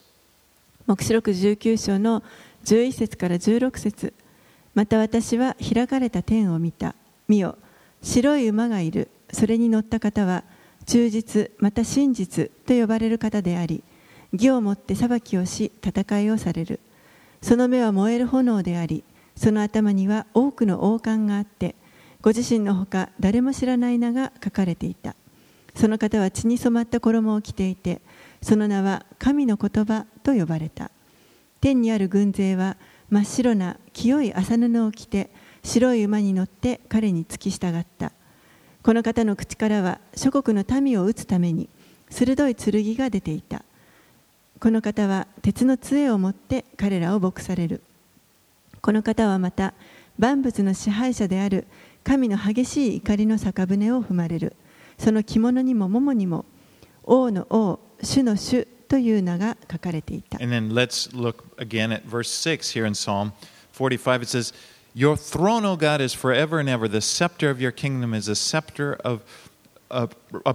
[0.86, 2.22] 黙示録19章の
[2.64, 4.14] 11節から16節
[4.73, 6.95] また私は開かれた天を見た。
[7.27, 7.57] 見よ
[8.01, 9.09] 白い馬がいる。
[9.31, 10.43] それに乗った方は
[10.85, 13.83] 忠実また真実と呼ばれる方であり
[14.31, 16.79] 義をもって裁きをし戦いをされる。
[17.41, 19.03] その目は燃える炎であり
[19.35, 21.75] その頭には多くの王冠があって
[22.21, 25.15] ご自身のほか誰も知らない名が書かれていた。
[25.75, 28.01] その方は血に染まった衣を着ていて
[28.41, 30.91] その名は神の言葉と呼ばれた。
[31.59, 32.77] 天にある軍勢は
[33.13, 35.29] 真っ白な清い麻布を着て
[35.63, 38.11] 白い馬に乗って彼に付き従った。
[38.81, 41.69] この方の口からは諸国の民を撃つために
[42.09, 43.61] 鋭い剣が出ていた。
[44.59, 47.81] この方は鉄の杖を持って彼らを牧される。
[48.81, 49.75] この方はまた
[50.17, 51.67] 万物の支配者である
[52.03, 54.55] 神の激しい怒りの酒舟を踏まれる。
[54.97, 56.45] その着物にも桃にも
[57.03, 63.31] 王の王主の主という名が書かれていた And then let's look again at verse 6 here in Psalm
[63.71, 64.21] 45.
[64.21, 64.53] It says,
[64.93, 66.87] Your throne, O God, is forever and ever.
[66.87, 69.23] The scepter of your kingdom is a scepter of,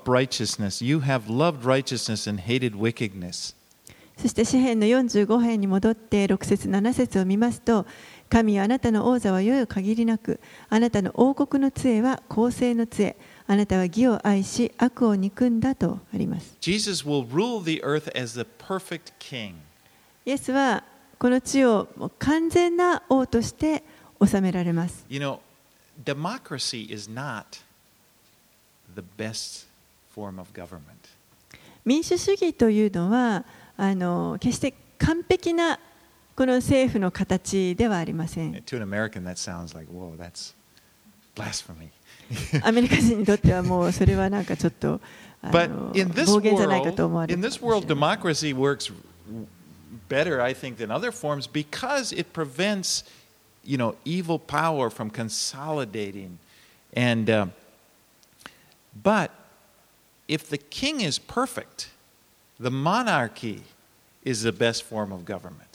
[0.06, 0.80] righteousness.
[0.80, 3.56] You have loved righteousness and hated wickedness.
[4.16, 7.86] そして詩篇の45編に戻って6節7節を見ますと
[8.28, 13.16] 神はあなたの王座は世よ限りなくあなたの王国の杖は公正の杖
[13.46, 16.56] あなたは義を愛し悪を憎んだとあります.
[20.26, 20.84] イエスは
[21.18, 23.82] この地を完全な王として
[24.24, 25.40] 治められます You know,
[26.04, 27.44] democracy is not
[28.94, 29.66] the best
[30.14, 30.80] form of government.
[31.84, 33.44] 民主主義というのは
[33.78, 35.78] あの決して完璧な
[36.37, 40.53] この政府の形ではありません To an American, that sounds like, whoa, that's
[41.35, 41.89] blasphemy.
[42.63, 44.99] アメリカ人にとってはもうそれはなんかちょっと
[45.41, 48.91] あ But の in this 暴言じゃないかと思わ world, れ in る this world, democracy works
[50.09, 53.03] better, I think, than other forms because it prevents,
[53.63, 56.39] you know, evil power from consolidating.
[56.95, 57.47] And uh,
[59.03, 59.31] but
[60.27, 61.89] if the king is perfect,
[62.59, 63.63] the monarchy
[64.23, 65.66] is the best form of government.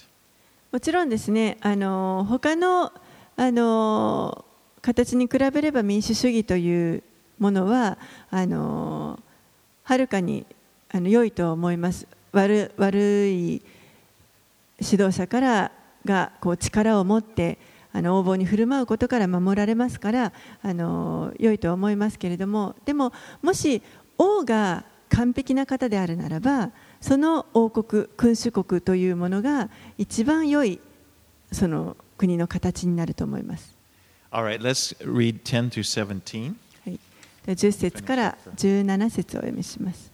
[0.73, 2.91] もちろんですねあの他の
[3.35, 4.43] あの
[4.81, 7.03] 形に比べれば民主主義という
[7.37, 7.99] ものは
[8.31, 9.19] あの
[9.83, 10.47] はるかに
[10.91, 12.07] あの良いと思います。
[12.31, 13.61] 悪悪い
[14.81, 15.71] 指導者から
[16.05, 17.59] がこう力を持って
[17.91, 23.13] あの横暴に振る舞うことから守られますからあの良いと思いますけれどもでも
[23.43, 23.83] もし
[24.17, 26.71] 王が完璧な方であるならば
[27.03, 30.79] その王国君主国というものが一番良い
[31.51, 33.75] その国の形になると思います。
[34.31, 36.55] Right, let's read 10 through 17.
[36.85, 36.99] はい、
[37.45, 40.13] で10節から17節をお読みします。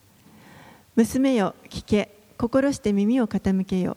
[0.95, 2.09] 娘よ、聞け、
[2.39, 3.95] 心して耳を傾けよ。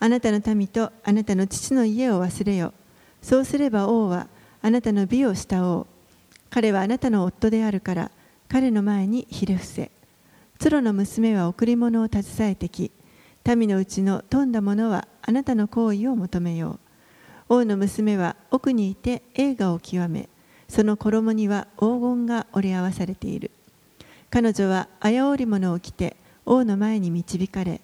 [0.00, 2.74] あなたの民とあなたの父の家を忘れよ。
[3.22, 4.26] そうすれば王は
[4.62, 5.86] あなたの美を慕おう。
[6.50, 8.10] 彼はあなたの夫であるから、
[8.48, 9.95] 彼の前にひれ伏せ。
[10.58, 12.90] 鶴の娘は贈り物を携えてき、
[13.46, 16.80] 民のうちの富んだ者はあなたの行為を求めよ
[17.48, 17.56] う。
[17.60, 20.28] 王の娘は奥にいて栄華を極め、
[20.68, 23.50] その衣には黄金が織り合わされている。
[24.30, 27.80] 彼女は綾織物を着て王の前に導かれ、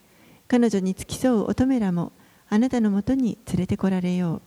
[0.49, 2.11] 彼女に付き添う乙女らも
[2.49, 4.41] あなたのもとに連れてこられよ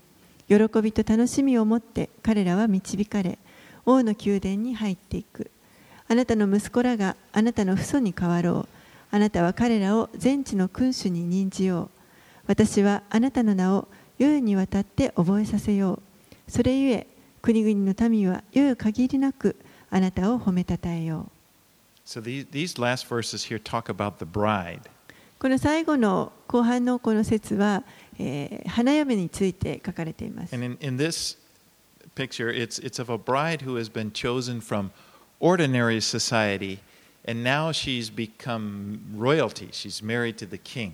[0.50, 0.70] う。
[0.70, 3.38] 喜びと楽しみを持って彼らは導かれ、
[3.86, 5.52] 王の宮殿に入っていく。
[6.08, 8.68] あなたの息子らがあなたの父祖に代わろう。
[9.12, 11.90] あなたは彼らを全地の君主に任じよう。
[12.48, 13.88] 私はあなたの名を
[14.18, 15.94] 世々にわたって覚えさせよ
[16.48, 16.52] う。
[16.52, 17.08] それゆえ、
[17.42, 19.56] 国々の民は世々限りなく
[19.90, 21.32] あなたを褒めたたえよう。
[22.08, 24.82] So these, these last verses here talk about the bride.
[25.40, 27.84] この最後の後半のこの説は、
[28.20, 30.54] えー花嫁について書かれています。
[30.54, 31.38] And in, in this
[32.16, 34.92] picture, it's, it's of a bride who has been chosen from
[35.40, 36.80] ordinary society,
[37.28, 39.70] and now she's become royalty.
[39.72, 40.94] She's married to the king.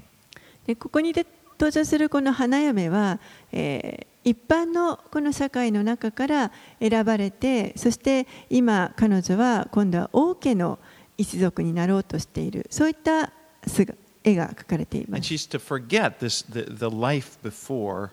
[0.66, 1.26] でここにで
[1.60, 3.20] 登場するこの花嫁は、
[3.52, 10.78] えー一般のこの社会の中から選ばれてそして今彼女は今度は王家の
[11.18, 13.32] 一族になろうとしているそういった
[13.66, 15.34] 姿絵が描かれていま And す。
[15.34, 18.12] she's to forget this, the, the life before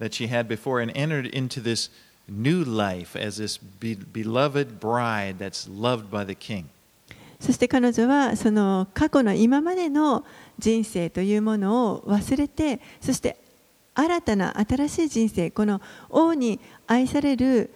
[0.00, 1.90] that she had before and entered into this
[2.28, 6.64] new life as is be, beloved bride that's loved by the king.
[7.40, 10.24] そして彼女はその過去の今までの
[10.58, 13.36] 人生というものを忘れてそして
[13.94, 17.68] 新たな新しい人生この王に愛される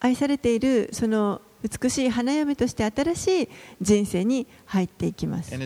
[0.00, 3.48] 愛されているその美しい花嫁として新しい
[3.82, 5.50] 人生に入っていきます。
[5.50, 5.58] こ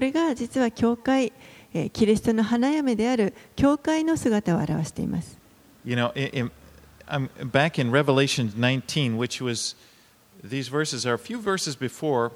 [0.00, 1.32] れが実は教会す。
[1.93, 5.37] キリストの花嫁である教会の姿を表しています。
[5.83, 6.51] You know, in, in,
[7.07, 9.75] I'm back in Revelation 19, which was
[10.43, 12.31] these verses are a few verses before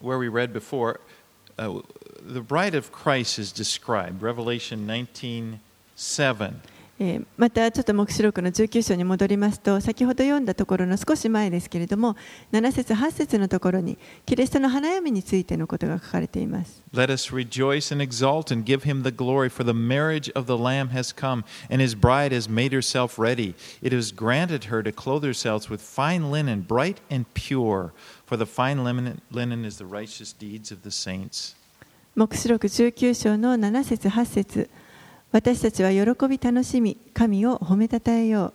[0.00, 1.00] where we read before.
[1.58, 1.80] Uh,
[2.20, 4.22] the bride of Christ is described.
[4.22, 5.60] Revelation 19
[5.94, 6.60] 7.
[6.99, 12.15] えーまたちょっと黙示録の19章に戻りますと先ほど読んだところの少し前ですけれども
[12.51, 20.57] 7節8節のところにキリストの花嫁についてのことが書かれています Let us rejoice and exult and give him the glory, for the marriage of the
[20.57, 23.53] Lamb has come, and his bride has made herself ready.
[23.83, 27.91] It is granted her to clothe herself with fine linen, bright and pure,
[28.25, 31.55] for the fine linen, linen is the righteous deeds of the saints.
[32.15, 34.69] 黙示録19章の7節8節
[35.31, 38.53] 私たちは喜び楽しみ神を褒めたたえよう。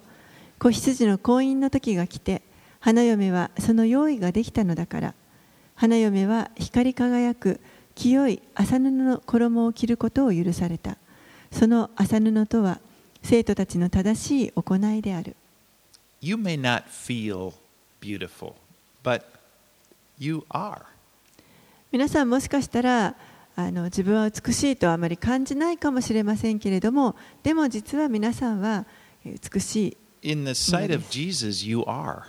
[0.58, 2.42] 子羊の婚姻の時が来て
[2.80, 5.14] 花嫁はその用意ができたのだから。
[5.74, 7.60] 花嫁は光り輝く
[7.94, 10.96] 清い麻布の衣を着ることを許された。
[11.50, 12.80] その麻布とは
[13.22, 15.36] 生徒たちの正しい行いである。
[16.20, 17.52] You may not feel
[18.00, 18.54] beautiful,
[19.02, 19.22] but
[20.18, 20.82] you are.
[21.90, 23.16] 皆さんもしかしたら
[23.55, 28.86] あの自分は美しいとはあまり感じないかもしれませんけれどもでも実は皆さんは
[29.24, 32.22] えー美しい In the sight of Jesus, you are.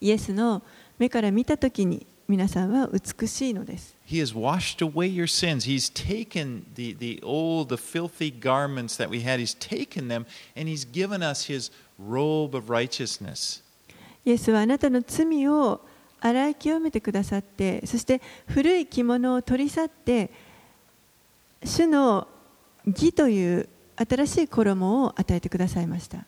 [0.00, 0.62] イエスの
[0.98, 3.96] 目から見たときに皆さんは美しいのです。
[4.06, 5.64] He has washed away your sins.
[5.64, 10.68] He's taken the, the old, the filthy garments that we had, He's taken them, and
[10.68, 13.62] He's given us His robe of righteousness.
[14.24, 15.80] イエスはあなたの罪を
[16.20, 20.30] 洗い清めてくださってそして古い着物を取り去って
[21.64, 22.26] 主の
[22.86, 26.24] 義という新しい衣を与えてくださいました。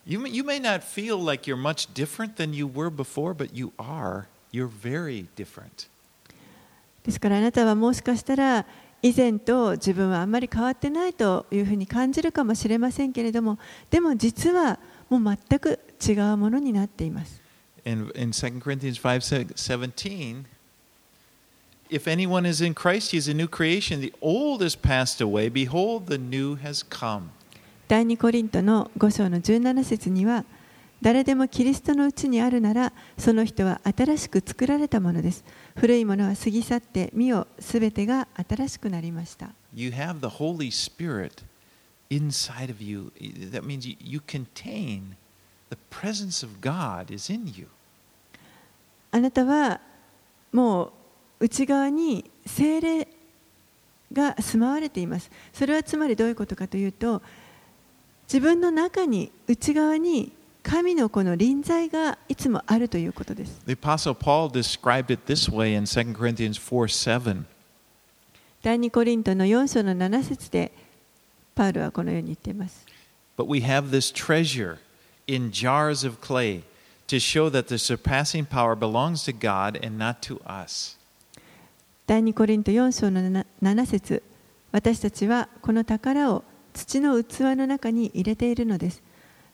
[7.03, 8.65] ですからあなたはもしかしたら
[9.01, 13.57] 以前と自分はあんまり変わってないというふうに感じるかもしれませんけれども
[13.89, 14.79] でも実は
[15.09, 17.41] もう全く違うものになっています。
[21.89, 24.01] If anyone is in Christ, he is a new creation.
[24.01, 25.49] The old has passed away.
[25.49, 27.29] Behold, the new has come.
[27.87, 30.45] 第2コリントの5章の17節には
[31.01, 35.43] 誰でもキリストのうちにあるならその人は新しく作られたものです。
[35.75, 39.49] 古いものは過ぎ去って見よすべてが新しくなりました。
[39.73, 41.43] You have the Holy Spirit
[42.09, 43.11] inside of you.
[43.51, 45.15] That means you, you contain
[45.69, 47.67] the presence of God is in you.
[49.11, 49.81] あなたは
[50.53, 50.91] もう
[51.43, 53.05] 内側に精霊
[54.13, 55.29] が住まわれています。
[55.51, 57.21] それはつまりどういうことかというと
[58.27, 60.31] 自分の中に内側に
[60.63, 63.61] 神のこの臨在がいつもあるということです。
[63.65, 66.87] The Apostle Paul described it this way in 2 Corinthians 4
[67.19, 67.43] 7.
[68.61, 70.71] 第2コリントの4章の7節で
[71.55, 72.85] パウルはこのように言っています。
[73.37, 74.77] But we have this treasure
[75.27, 76.63] in jars of clay
[77.07, 81.02] to show that the surpassing power belongs to God and not to us.
[82.05, 84.23] 第2コリント4章の7節
[84.73, 86.43] 私たちはこの宝を
[86.73, 89.01] 土の器の中に入れているのです。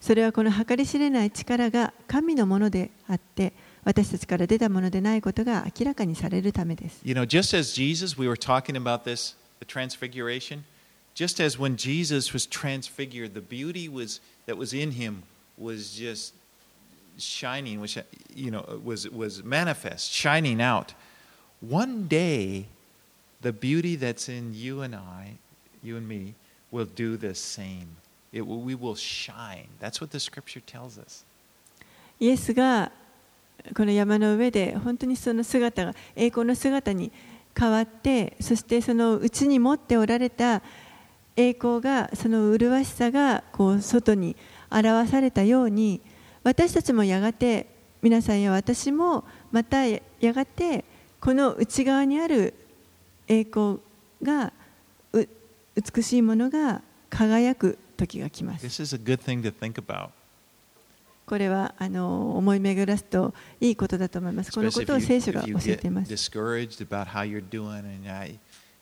[0.01, 7.01] それはこの計り知れない力が神のものであって私たちから出たものでないことが明らかにされるためです。
[7.03, 10.63] You know, just as Jesus, we were talking about this, the transfiguration,
[11.13, 15.21] just as when Jesus was transfigured, the beauty was that was in him
[15.55, 16.33] was just
[17.19, 18.01] shining, which
[18.33, 20.95] you know was was manifest, shining out.
[21.61, 22.65] One day,
[23.41, 25.37] the beauty that's in you and I,
[25.83, 26.35] you and me,
[26.71, 27.97] will do the same.
[28.31, 29.67] It will, we will shine.
[29.79, 31.25] That's what the Scripture tells us.
[32.19, 32.91] イエスが
[33.75, 37.11] この山の上で本当にその姿が栄光の姿に
[37.57, 40.61] 変わってそしてその内に持っておられた
[41.35, 44.35] 栄光がその麗しさがこう外に
[44.69, 46.01] 表されたように
[46.43, 47.67] 私たちもやがて
[48.01, 50.83] 皆さんや私もまたやがて
[51.19, 52.53] この内側にある
[53.27, 53.79] 栄光
[54.23, 54.53] が
[55.13, 55.27] う
[55.75, 58.67] 美しいものが輝く時が来ます。
[61.25, 64.51] これはあの思い巡らすといいことだと思います。
[64.51, 66.11] このことを聖書が教えています。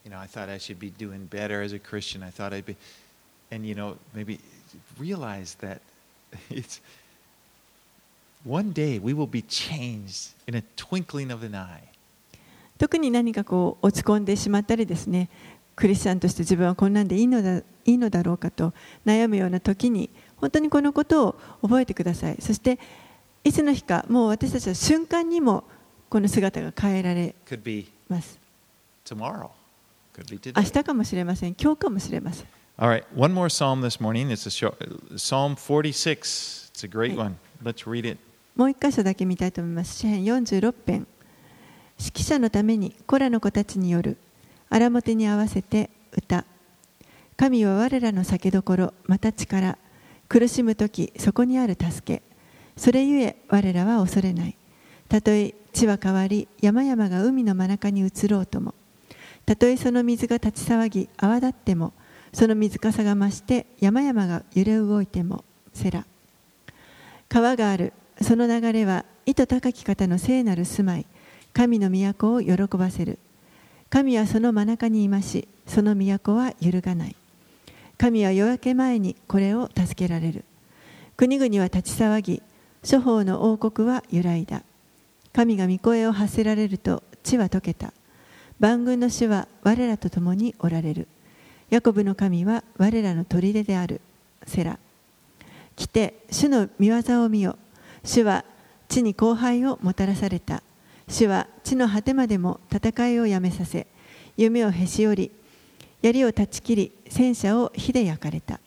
[0.08, 2.24] you know, I thought I should be doing better as a Christian.
[2.24, 2.78] I thought I'd be,
[3.52, 4.40] and you know, maybe
[4.98, 5.82] realize that
[6.50, 6.80] it's
[8.46, 11.90] one day we will be changed in a twinkling of an eye.
[12.78, 15.30] 特に何かこう落ち込んでしまったりですね、
[15.76, 18.74] クリスチャンとして自分はこんなんでいいのだいいのだろうかと
[19.06, 22.38] 悩むような時に、本当にこのことを覚えてください。
[22.40, 22.80] そして、
[23.44, 25.64] いつの日か、もう私たちは瞬間にも
[26.10, 27.36] この姿が変えられ
[28.10, 28.40] ます。
[29.16, 29.52] 明.
[30.64, 31.56] 日かもしれません。
[31.60, 32.48] 今日かもしれません。
[32.80, 34.30] All right, one more psalm this morning.
[34.30, 34.78] It's a short,
[35.16, 36.72] Psalm 46.
[36.74, 37.38] It's a great one.
[37.64, 38.20] Let's read it.
[38.56, 39.98] もう一箇所だけ見たいと思います。
[39.98, 41.08] 詩編46編。
[42.00, 44.18] 指揮者のためにコラの子たちによる
[44.70, 46.46] 荒表に合わせて歌。
[47.36, 49.78] 神は我らの酒どころ、また力。
[50.28, 52.22] 苦しむ時そこにある助け。
[52.76, 54.58] それゆえ我らは恐れない。
[55.08, 58.74] たとえ地は変わり、山々が海の真中に移ろうとも。
[59.46, 61.94] たとえその水が立ち騒ぎ、泡立っても、
[62.34, 66.06] その水かさが増して山々が揺れ動いても、セラ。
[67.30, 71.06] 川があるその流れは糸高き方の聖なる住まい
[71.58, 73.18] 神の都を喜ばせる。
[73.90, 77.16] 神はその真中にいましその都は揺るがない。
[77.98, 80.46] 神は夜明け前にこれを助けられる。
[81.16, 82.44] 国々は立ち騒ぎ
[82.84, 84.62] 諸法の王国は揺らいだ。
[85.34, 87.92] 神が御声を発せられると地は溶けた。
[88.60, 91.08] 万軍の主は我らと共におられる。
[91.72, 94.00] ヤコブの神は我らの砦である。
[94.46, 94.78] セラ。
[95.76, 97.58] 来て主の御業を見よ。
[98.04, 98.46] 主は
[98.88, 100.62] 地に荒廃をもたらされた。
[101.08, 103.88] 主は地の果てまでも戦いをやめさせ
[104.36, 105.32] 夢をへし折り
[106.02, 108.60] 槍を断ち切り戦車を火で焼かれた。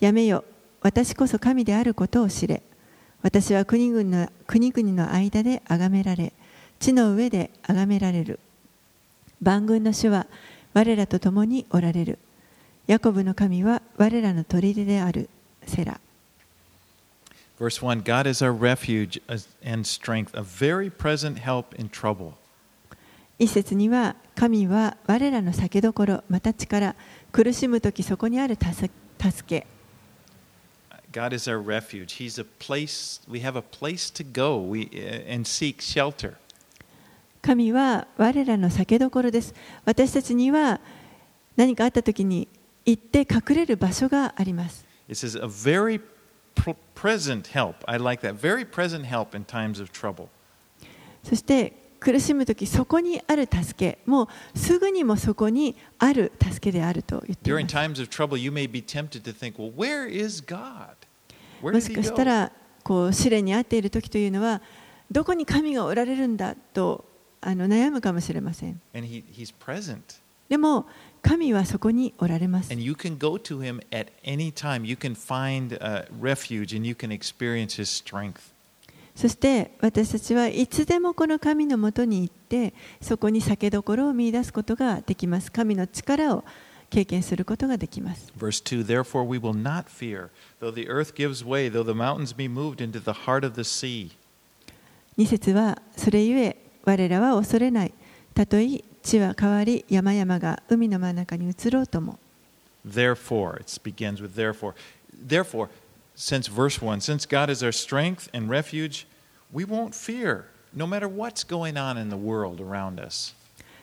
[0.00, 0.44] やめよ
[0.80, 2.62] 私こそ神であることを知れ。
[3.22, 6.32] 私は国々の国々の間で崇められ
[6.78, 8.38] 地の上で崇められる。
[9.42, 10.26] 万軍の主は
[10.72, 12.18] 我らと共におられる。
[12.86, 15.28] ヤコブの神は我らの砦である
[15.66, 16.00] セラ。
[17.58, 19.18] Verse 1 God is our refuge
[19.64, 22.34] and strength, a very present help in trouble.
[23.38, 26.94] 一節には神は我らの酒どころまた力
[27.32, 28.88] 苦しむ時そこにある助
[29.46, 29.66] け
[31.12, 32.14] God is our refuge.
[32.14, 34.90] He's a place, we have a place to go we,
[35.26, 36.34] and seek shelter.
[37.40, 39.54] 神は我らの酒どころです。
[39.86, 40.80] 私たちには
[41.56, 42.48] 何かあった時に
[42.84, 44.84] 行って隠れる場所があります。
[45.08, 46.00] It says, a very
[46.94, 47.76] present help.
[47.86, 48.34] I like that.
[48.34, 50.28] Very present help in times of trouble.
[51.22, 57.74] そして苦しむ時そこにある助け、もうすぐにもそこにある助けであると言ってい During ます。
[57.74, 60.88] times of trouble, you may be tempted to think, well, where is God?
[61.62, 62.24] Where もしかした?
[62.24, 62.52] ら
[62.84, 64.60] こう試練に遭っている時というのは
[65.10, 67.04] どこに神がおられるんだと
[67.40, 68.80] あの悩むかもしれません。
[68.94, 70.00] And he, he's present.
[70.48, 70.86] でも
[71.26, 72.80] 神はそこにおられます And。
[72.80, 74.86] you can go to him at any time.
[74.86, 78.52] You can find uh, refuge and you can experience his strength.
[79.16, 85.50] そして私たちはいつでもこの神のもとに行ってそこに酒どころを見出すことができます。
[85.50, 86.44] 神の力を
[86.90, 88.32] 経験することができます。
[88.38, 90.28] Verse 2 Therefore we will not fear,
[90.60, 93.62] though the earth gives way, though the mountains be moved into the heart of the
[93.62, 94.12] sea.
[95.18, 97.92] 2節はそれゆえ我らは恐れない。
[98.34, 102.18] たとえ地は変わり山々が海の真ん中に移ろうとも。
[102.84, 104.74] Therefore, it begins with therefore.
[105.14, 105.68] Therefore,
[106.16, 109.06] since verse 1, since God is our strength and refuge,
[109.52, 113.34] we won't fear, no matter what's going on in the world around us.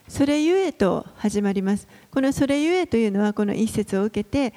[0.09, 1.87] それゆえと始まります。
[2.11, 4.53] このそれゆえというのはこの一節を受けて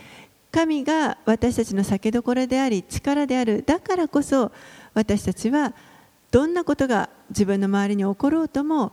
[0.50, 4.52] 神が私たちの酒どころであり力であるだからこそ
[4.94, 5.74] 私たちは
[6.30, 8.92] どんなことが自分の周りに起ころうとも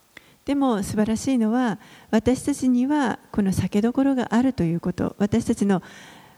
[0.45, 1.79] でも素晴らしいのは
[2.09, 5.83] 私たちにはこの酒どころがあるということ私たちの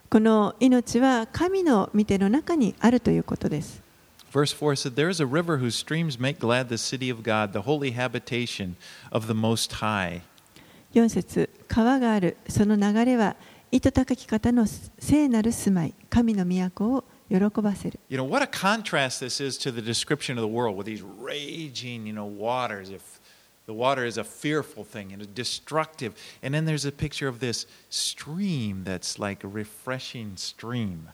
[0.10, 3.82] この命は神の御手の中にあるということです
[4.32, 7.54] Verse 4 said, There is a river whose streams make glad the city of God,
[7.54, 8.78] the holy habitation
[9.12, 10.22] of the Most High.
[10.94, 13.36] 4節川があるその流れは
[13.72, 14.66] 糸高き方の
[15.00, 21.04] 聖なる住まい神の都を喜ばせる You know, what a contrast this is to the description of the world with these
[21.04, 22.92] raging, you know, waters.
[22.92, 23.20] If
[23.66, 26.14] the water is a fearful thing and a destructive.
[26.42, 31.10] And then there's a picture of this stream that's like a refreshing stream.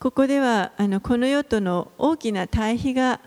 [0.00, 3.20] ここではあのこの世との大きな対比が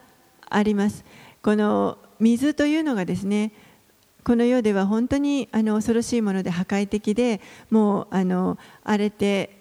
[0.49, 1.03] あります。
[1.41, 3.51] この水というのがですね、
[4.23, 9.57] この世では本当にあの恐ろしいもので破壊的で、もうあの荒れて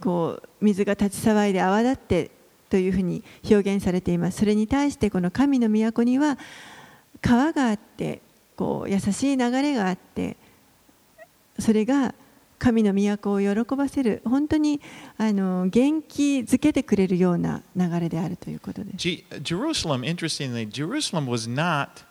[0.00, 2.30] こう水が立ち騒いで泡立って
[2.70, 4.38] というふうに表現されています。
[4.38, 6.38] それに対してこの神の都には
[7.20, 8.20] 川があって、
[8.56, 10.36] こう優しい流れがあって、
[11.58, 12.14] それが
[12.58, 14.80] 神の都を喜ばせる本当に
[15.18, 18.96] あの元気づけてくれるような流れであるということです。
[19.42, 22.04] Jerusalem, interestingly, Jerusalem was not,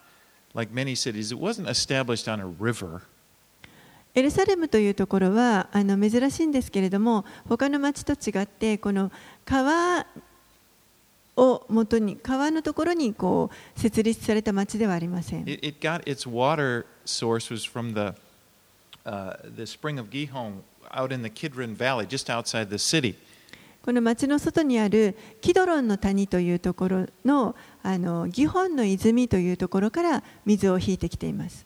[0.54, 3.02] like many cities, it wasn't established on a river.
[4.14, 9.12] エルサレムというところはあの珍しいんですけれども他の町と違ってこの
[9.44, 10.06] 川
[11.36, 11.86] をも
[12.22, 13.14] 川のところに
[13.76, 15.44] 設立された町ではありません。
[23.82, 27.54] この町の外にあるキドロンの谷というところの,
[28.28, 31.64] ギホンの泉というところから水を引いてきています。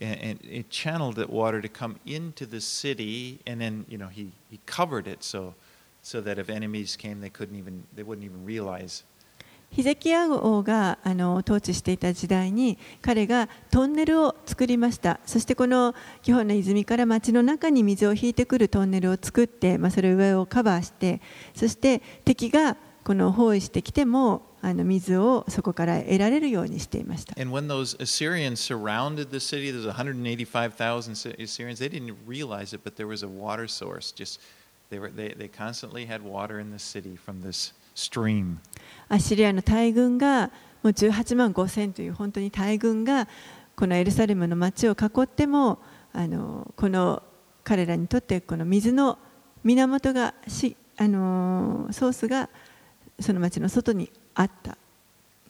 [0.00, 4.08] And, and it channeled that water to come into the city, and then you know
[4.08, 5.54] he, he covered it so
[6.02, 9.04] so that if enemies came, they couldn't even they wouldn't even realize.
[9.70, 21.20] ヒゼキヤ王があの統治していた時代に彼がトンネルを作りましたそしてこの基本の泉から町の中に水を引いてくるトンネルを作って、まあ、それを上をカバーして
[21.56, 27.34] そして敵がこの包囲してきてもあの水をそこから得られるようにしていました。
[39.08, 40.46] アシリアの大軍が
[40.82, 43.28] もう18万5千という本当に大軍が
[43.76, 45.78] このエルサレムの街を囲っても
[46.14, 47.22] あのこの
[47.64, 49.18] 彼らにとってこの水の
[49.62, 52.48] 源がしあのソースが。
[53.20, 54.76] その町の外にあった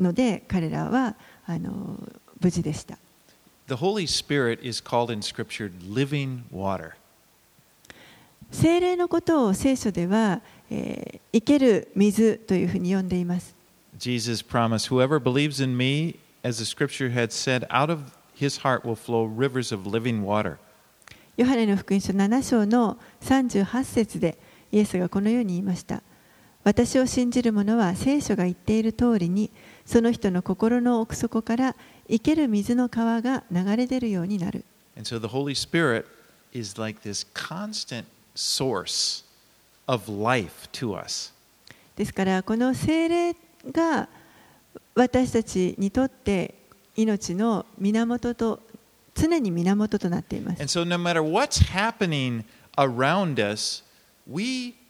[0.01, 1.15] ので彼らは
[1.47, 1.99] あの
[2.41, 2.99] 無事でした。
[3.67, 6.93] The Holy Spirit is called in Scripture living water.
[8.51, 10.41] 精霊のことを聖書では
[10.71, 13.57] えー生ける水というふうに呼んでいます。
[13.99, 18.95] Jesus promised, Whoever believes in me, as the scripture had said, out of his heart will
[18.95, 20.59] flow rivers of living water.
[21.37, 24.39] ヨハネの福音書7章の38節で
[24.71, 26.03] イエスがこのように言いました。
[26.65, 29.51] 私を信じる者は聖書が言っている通りに
[29.85, 31.77] その人の心の奥底から
[32.09, 34.65] 生ける水の川が流れ出るようになる。
[41.97, 43.37] ですからこの精霊
[43.71, 44.09] が
[44.95, 46.55] 私たちにとって
[46.97, 48.61] 命の源と
[49.15, 50.63] 常に源となっています。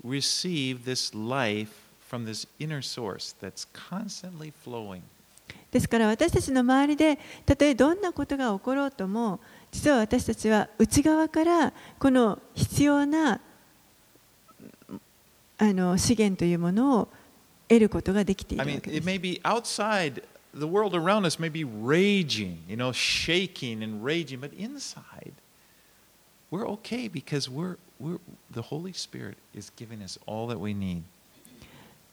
[0.04, 5.02] receive this life from this inner source that's constantly flowing.
[5.70, 9.40] ですから私たちの周りでたとえどんなことが起ころうとも
[9.72, 13.40] 実は私たちは内側からこの必要な
[15.58, 17.08] あの資源というものを
[17.68, 19.08] 得ることができているわけです。
[19.08, 19.20] I mean,
[28.50, 31.02] the Holy Spirit is giving us all that we need.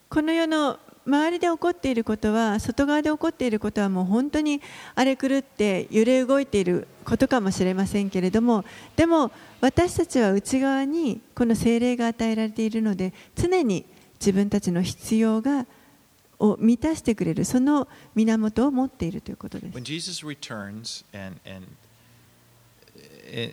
[0.10, 4.62] この世の周りで起こっていることは外側で起こっていることはもう本当に
[4.94, 8.66] 荒れ狂って揺れ動いていることかもしれませんけれども
[8.98, 9.32] でも
[9.62, 13.86] 私たちは内側にこの精霊が与えられているので常に
[14.20, 15.66] 自分たちの必要が
[16.40, 21.68] を満たしてくれるその源を持っているということです When Jesus returns and, and
[23.32, 23.52] uh,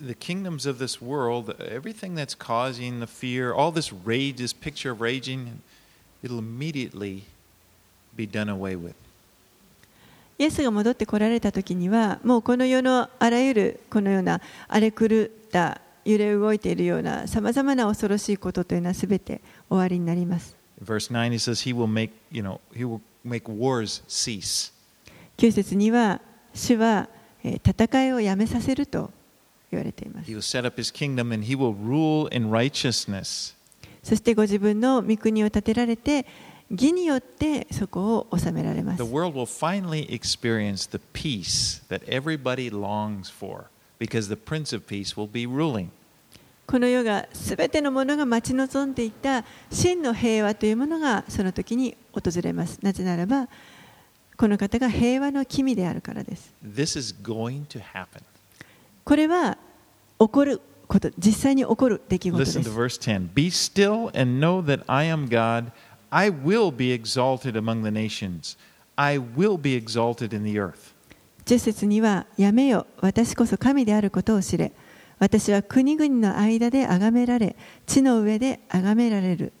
[0.00, 4.90] the kingdoms of this world, everything that's causing the fear, all this rage, this picture
[4.90, 5.62] of raging,
[6.22, 7.24] it'll immediately
[8.16, 8.94] be done away with.
[10.38, 19.40] イエスが戻ってこられた時にはもうこの世のあらゆるこのような荒れ狂った揺れ動いているようなさまざまな恐ろしいことというのはすべて
[19.70, 20.54] 終わりになります。
[20.84, 24.72] Verse 9 he says he will make, you know, he will make wars cease.
[25.38, 26.20] 9節には
[26.54, 27.08] 主は
[27.42, 29.10] えー戦いをやめさせると
[29.71, 30.29] 言われています。
[34.03, 36.25] そしてご自分の御国を建てられて
[36.71, 39.03] 義によってそこを収められます。
[46.65, 52.79] この、世がすべてのものが待ち望んでいた真の平和というものがその時に訪れます。
[52.81, 53.49] なぜならば、
[54.37, 56.53] この方が平和の君であるからです。
[59.03, 59.57] これは
[60.19, 65.71] 起こること実際に起こる出来事で Listen す to verse 10 Be still and know that I am God.
[66.09, 68.57] I will be exalted among the nations,
[68.97, 70.93] I will be exalted in the earth.
[71.45, 74.71] 10節には「やめよ私こそ神であることを知れ
[75.19, 77.55] 私は国々の間で崇められ
[77.87, 79.53] 地の上で崇められる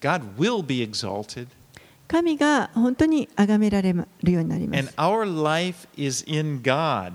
[0.00, 1.48] God will be exalted,
[2.06, 7.14] 神が本当に崇められるようになりま and す our life is in God.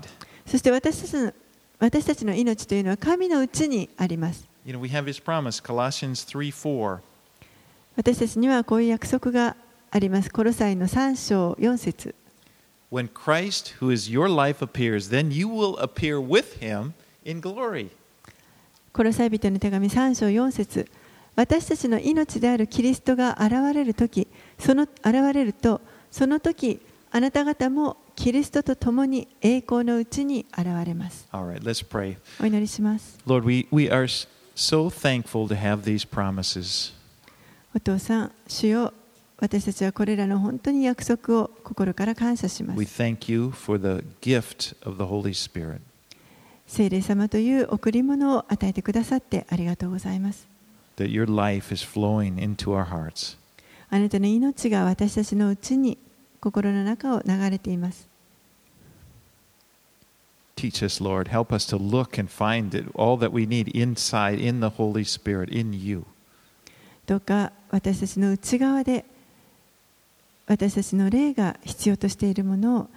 [0.50, 1.32] そして私たちの
[1.78, 4.48] 私たちの命というのは神のうちにあります。
[7.96, 9.56] 私たちにはこういう約束が
[9.92, 10.30] あります。
[10.30, 12.16] コロサイの3章4節
[12.90, 16.94] When Christ, who is your life, appears, then you will appear with him
[17.24, 17.90] in glory.
[18.92, 20.90] コロサイ人の手紙3章4節
[21.36, 24.26] 私たちの命であるキリストが現れるとき、
[24.58, 25.80] その現れると、
[26.10, 26.80] そのとき、
[27.12, 32.18] あなた方もキリストと共に栄光のうちに現れます right, let's pray.
[32.38, 34.04] お祈りします Lord, we, we are
[34.54, 36.92] so thankful to have these promises.
[37.74, 38.92] お父さん主よ
[39.38, 45.80] 私たちはこれらの本当に約束を心から感謝しま We す thank you for the gift of the Holy Spirit.
[46.66, 50.46] 聖霊様という贈り物を与えてくださってありがとうございます
[50.98, 53.38] that your life is flowing into our hearts.
[53.88, 55.96] あなたの命が私たちのうちに
[56.38, 58.09] 心の中を流れています
[60.59, 61.29] Teach us, Lord.
[61.29, 65.03] Help us to look and find it, all that we need inside, in the Holy
[65.03, 66.05] Spirit, in you.
[67.05, 69.05] どうか私たちの内側で
[70.47, 72.89] 私たちの霊が必要としているものを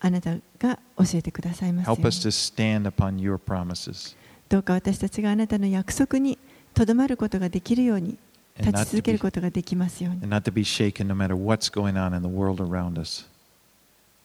[0.00, 4.16] あなたが教えてくださいますよう Help に us to stand upon your promises
[4.48, 6.38] どうか私たちがあなたの約束に
[6.74, 8.18] とどまることができるように
[8.58, 11.34] and 立 not ち to 続け be, ることができますように and not to be shaken no matter
[11.34, 13.26] what's going on in the world around us.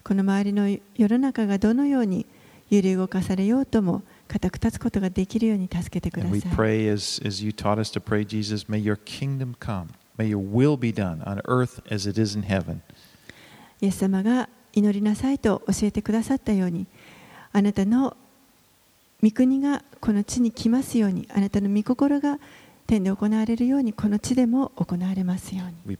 [0.03, 2.25] この周りの世の中がどのように
[2.69, 6.39] 揺れ動かされようとも固く立つことができるように助けてください。
[13.81, 16.87] イエス様が祈りなさいと教えてくださったように、
[17.51, 18.17] あなたの
[19.21, 22.39] 御国がこの地に来ますように、あなたの御心が
[22.93, 25.97] 天で行われるようにこの地でも行われますように.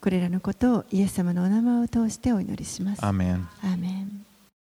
[0.00, 3.04] これらのことをイエス様のお名前を通してお祈りします。
[3.04, 3.44] ア Amen.
[3.62, 4.24] ーメン